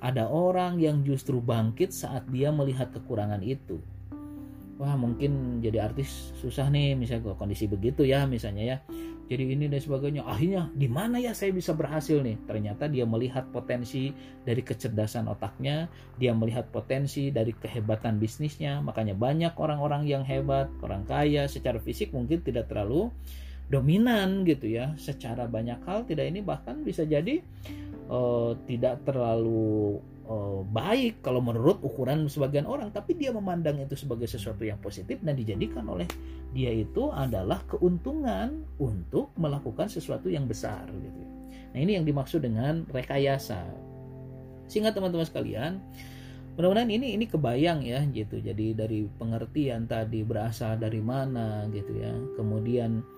ada 0.00 0.24
orang 0.30 0.80
yang 0.80 1.04
justru 1.04 1.36
bangkit 1.42 1.92
saat 1.92 2.24
dia 2.32 2.48
melihat 2.48 2.88
kekurangan 2.96 3.44
itu 3.44 3.76
wah 4.74 4.98
mungkin 4.98 5.62
jadi 5.62 5.86
artis 5.86 6.34
susah 6.42 6.66
nih 6.66 6.98
misalnya 6.98 7.38
kondisi 7.38 7.70
begitu 7.70 8.02
ya 8.02 8.26
misalnya 8.26 8.64
ya. 8.64 8.78
Jadi 9.24 9.56
ini 9.56 9.72
dan 9.72 9.80
sebagainya. 9.80 10.20
Akhirnya 10.28 10.68
di 10.76 10.84
mana 10.84 11.16
ya 11.16 11.32
saya 11.32 11.48
bisa 11.48 11.72
berhasil 11.72 12.20
nih? 12.20 12.36
Ternyata 12.44 12.92
dia 12.92 13.08
melihat 13.08 13.48
potensi 13.48 14.12
dari 14.44 14.60
kecerdasan 14.60 15.32
otaknya 15.32 15.88
dia 16.20 16.36
melihat 16.36 16.68
potensi 16.68 17.32
dari 17.32 17.56
kehebatan 17.56 18.20
bisnisnya. 18.20 18.84
Makanya 18.84 19.16
banyak 19.16 19.56
orang-orang 19.56 20.04
yang 20.04 20.28
hebat 20.28 20.68
orang 20.84 21.08
kaya 21.08 21.48
secara 21.48 21.80
fisik 21.80 22.12
mungkin 22.12 22.44
tidak 22.44 22.68
terlalu 22.68 23.08
dominan 23.72 24.44
gitu 24.44 24.68
ya. 24.68 24.92
Secara 25.00 25.48
banyak 25.48 25.80
hal 25.88 26.04
tidak 26.04 26.28
ini 26.28 26.44
bahkan 26.44 26.84
bisa 26.84 27.08
jadi 27.08 27.40
uh, 28.12 28.52
tidak 28.68 29.08
terlalu 29.08 30.04
uh, 30.28 30.60
baik 30.66 31.20
kalau 31.20 31.40
menurut 31.40 31.80
ukuran 31.80 32.26
sebagian 32.28 32.64
orang 32.64 32.90
tapi 32.90 33.16
dia 33.16 33.30
memandang 33.30 33.80
itu 33.80 33.96
sebagai 33.96 34.28
sesuatu 34.28 34.64
yang 34.64 34.80
positif 34.80 35.20
dan 35.20 35.36
dijadikan 35.36 35.84
oleh 35.88 36.08
dia 36.52 36.70
itu 36.72 37.10
adalah 37.12 37.60
keuntungan 37.66 38.64
untuk 38.80 39.32
melakukan 39.36 39.90
sesuatu 39.90 40.30
yang 40.30 40.46
besar 40.46 40.86
gitu. 40.88 41.20
Nah, 41.74 41.78
ini 41.82 41.98
yang 41.98 42.06
dimaksud 42.06 42.46
dengan 42.46 42.86
rekayasa. 42.86 43.66
Sehingga 44.70 44.94
teman-teman 44.94 45.26
sekalian, 45.26 45.82
mudah-mudahan 46.54 46.90
ini 46.90 47.18
ini 47.18 47.26
kebayang 47.26 47.82
ya 47.82 48.06
gitu 48.14 48.38
jadi 48.38 48.78
dari 48.78 49.10
pengertian 49.18 49.90
tadi 49.90 50.22
berasal 50.22 50.78
dari 50.78 51.02
mana 51.02 51.66
gitu 51.74 51.98
ya 51.98 52.14
kemudian 52.38 53.02
eh, 53.02 53.13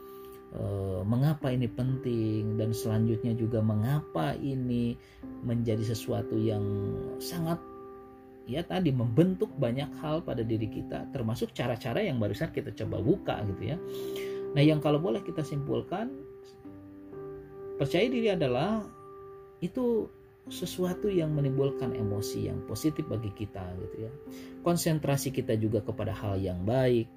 mengapa 1.07 1.53
ini 1.53 1.69
penting 1.69 2.57
dan 2.57 2.73
selanjutnya 2.73 3.37
juga 3.37 3.61
mengapa 3.61 4.33
ini 4.41 4.97
menjadi 5.45 5.93
sesuatu 5.93 6.35
yang 6.37 6.65
sangat 7.21 7.61
ya 8.47 8.63
tadi 8.63 8.95
membentuk 8.95 9.51
banyak 9.59 9.91
hal 10.01 10.23
pada 10.23 10.47
diri 10.47 10.71
kita 10.71 11.11
termasuk 11.11 11.51
cara-cara 11.53 11.99
yang 12.01 12.17
barusan 12.23 12.51
kita 12.55 12.71
coba 12.73 13.03
buka 13.03 13.43
gitu 13.53 13.75
ya 13.75 13.77
nah 14.55 14.63
yang 14.63 14.81
kalau 14.81 15.03
boleh 15.03 15.21
kita 15.21 15.43
simpulkan 15.43 16.15
percaya 17.77 18.09
diri 18.09 18.33
adalah 18.33 18.87
itu 19.61 20.09
sesuatu 20.47 21.11
yang 21.11 21.35
menimbulkan 21.35 21.91
emosi 21.91 22.47
yang 22.47 22.63
positif 22.71 23.03
bagi 23.11 23.35
kita 23.35 23.67
gitu 23.83 24.07
ya. 24.07 24.13
Konsentrasi 24.63 25.35
kita 25.35 25.59
juga 25.59 25.83
kepada 25.83 26.15
hal 26.15 26.39
yang 26.39 26.63
baik. 26.63 27.11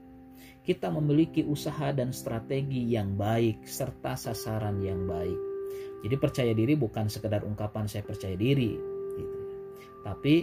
Kita 0.64 0.92
memiliki 0.94 1.42
usaha 1.42 1.90
dan 1.96 2.14
strategi 2.14 2.94
yang 2.94 3.18
baik 3.18 3.66
serta 3.66 4.14
sasaran 4.14 4.78
yang 4.84 5.08
baik. 5.10 5.40
Jadi 6.00 6.16
percaya 6.16 6.54
diri 6.56 6.80
bukan 6.80 7.12
sekedar 7.12 7.44
ungkapan 7.44 7.90
saya 7.90 8.04
percaya 8.08 8.36
diri 8.40 8.76
gitu. 9.18 9.40
Tapi 10.04 10.36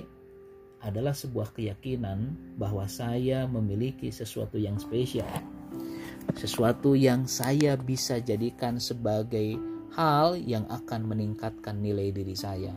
adalah 0.84 1.16
sebuah 1.16 1.56
keyakinan 1.56 2.36
bahwa 2.60 2.84
saya 2.84 3.48
memiliki 3.48 4.12
sesuatu 4.12 4.60
yang 4.60 4.76
spesial. 4.76 5.28
Sesuatu 6.36 6.92
yang 6.92 7.24
saya 7.24 7.78
bisa 7.80 8.20
jadikan 8.20 8.76
sebagai 8.76 9.56
hal 9.96 10.36
yang 10.36 10.68
akan 10.68 11.08
meningkatkan 11.08 11.80
nilai 11.80 12.12
diri 12.12 12.36
saya. 12.36 12.76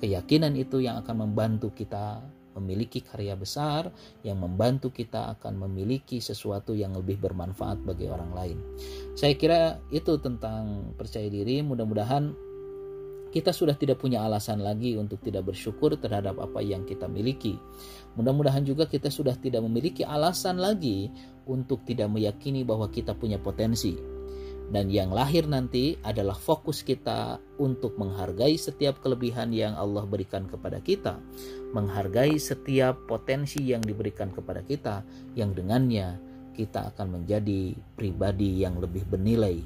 Keyakinan 0.00 0.56
itu 0.56 0.84
yang 0.84 1.00
akan 1.00 1.28
membantu 1.28 1.72
kita 1.72 2.20
memiliki 2.58 3.04
karya 3.04 3.38
besar, 3.38 3.92
yang 4.26 4.42
membantu 4.42 4.90
kita 4.90 5.30
akan 5.38 5.68
memiliki 5.68 6.18
sesuatu 6.18 6.74
yang 6.74 6.96
lebih 6.96 7.20
bermanfaat 7.22 7.82
bagi 7.86 8.10
orang 8.10 8.32
lain. 8.34 8.58
Saya 9.14 9.34
kira 9.38 9.78
itu 9.94 10.18
tentang 10.18 10.94
percaya 10.98 11.30
diri. 11.30 11.62
Mudah-mudahan 11.62 12.50
kita 13.30 13.54
sudah 13.54 13.78
tidak 13.78 14.02
punya 14.02 14.26
alasan 14.26 14.58
lagi 14.58 14.98
untuk 14.98 15.22
tidak 15.22 15.54
bersyukur 15.54 15.94
terhadap 15.94 16.42
apa 16.42 16.58
yang 16.58 16.82
kita 16.82 17.06
miliki. 17.06 17.54
Mudah-mudahan 18.18 18.66
juga 18.66 18.90
kita 18.90 19.06
sudah 19.06 19.38
tidak 19.38 19.62
memiliki 19.62 20.02
alasan 20.02 20.58
lagi 20.58 21.06
untuk 21.46 21.86
tidak 21.86 22.10
meyakini 22.10 22.66
bahwa 22.66 22.90
kita 22.90 23.14
punya 23.14 23.38
potensi 23.38 24.09
dan 24.70 24.86
yang 24.86 25.10
lahir 25.10 25.50
nanti 25.50 25.98
adalah 26.06 26.38
fokus 26.38 26.86
kita 26.86 27.42
untuk 27.58 27.98
menghargai 27.98 28.54
setiap 28.54 29.02
kelebihan 29.02 29.50
yang 29.50 29.74
Allah 29.74 30.06
berikan 30.06 30.46
kepada 30.46 30.78
kita, 30.78 31.18
menghargai 31.74 32.38
setiap 32.38 32.94
potensi 33.10 33.66
yang 33.66 33.82
diberikan 33.82 34.30
kepada 34.30 34.62
kita, 34.62 35.02
yang 35.34 35.50
dengannya 35.50 36.22
kita 36.54 36.94
akan 36.94 37.18
menjadi 37.18 37.74
pribadi 37.98 38.62
yang 38.62 38.78
lebih 38.78 39.02
bernilai. 39.10 39.58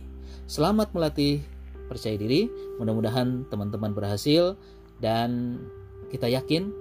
Selamat 0.48 0.96
melatih 0.96 1.44
percaya 1.84 2.16
diri, 2.16 2.48
mudah-mudahan 2.80 3.44
teman-teman 3.52 3.92
berhasil, 3.92 4.56
dan 5.04 5.60
kita 6.08 6.32
yakin 6.32 6.72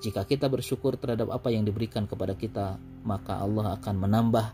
jika 0.00 0.24
kita 0.24 0.48
bersyukur 0.48 0.96
terhadap 0.96 1.28
apa 1.32 1.52
yang 1.52 1.68
diberikan 1.68 2.08
kepada 2.08 2.32
kita, 2.32 2.80
maka 3.04 3.44
Allah 3.44 3.76
akan 3.76 3.94
menambah 3.96 4.46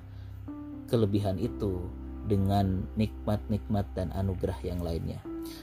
kelebihan 0.91 1.39
itu 1.39 2.02
dengan 2.27 2.87
nikmat-nikmat 2.95 3.87
dan 3.95 4.11
anugerah 4.15 4.59
yang 4.63 4.81
lainnya. 4.83 5.19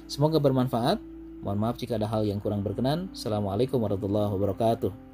Semoga 0.08 0.38
bermanfaat. 0.38 1.00
Mohon 1.39 1.60
maaf 1.63 1.76
jika 1.80 1.95
ada 1.95 2.08
hal 2.12 2.28
yang 2.28 2.43
kurang 2.43 2.67
berkenan. 2.67 3.08
Assalamualaikum 3.15 3.80
warahmatullahi 3.80 4.32
wabarakatuh. 4.36 5.09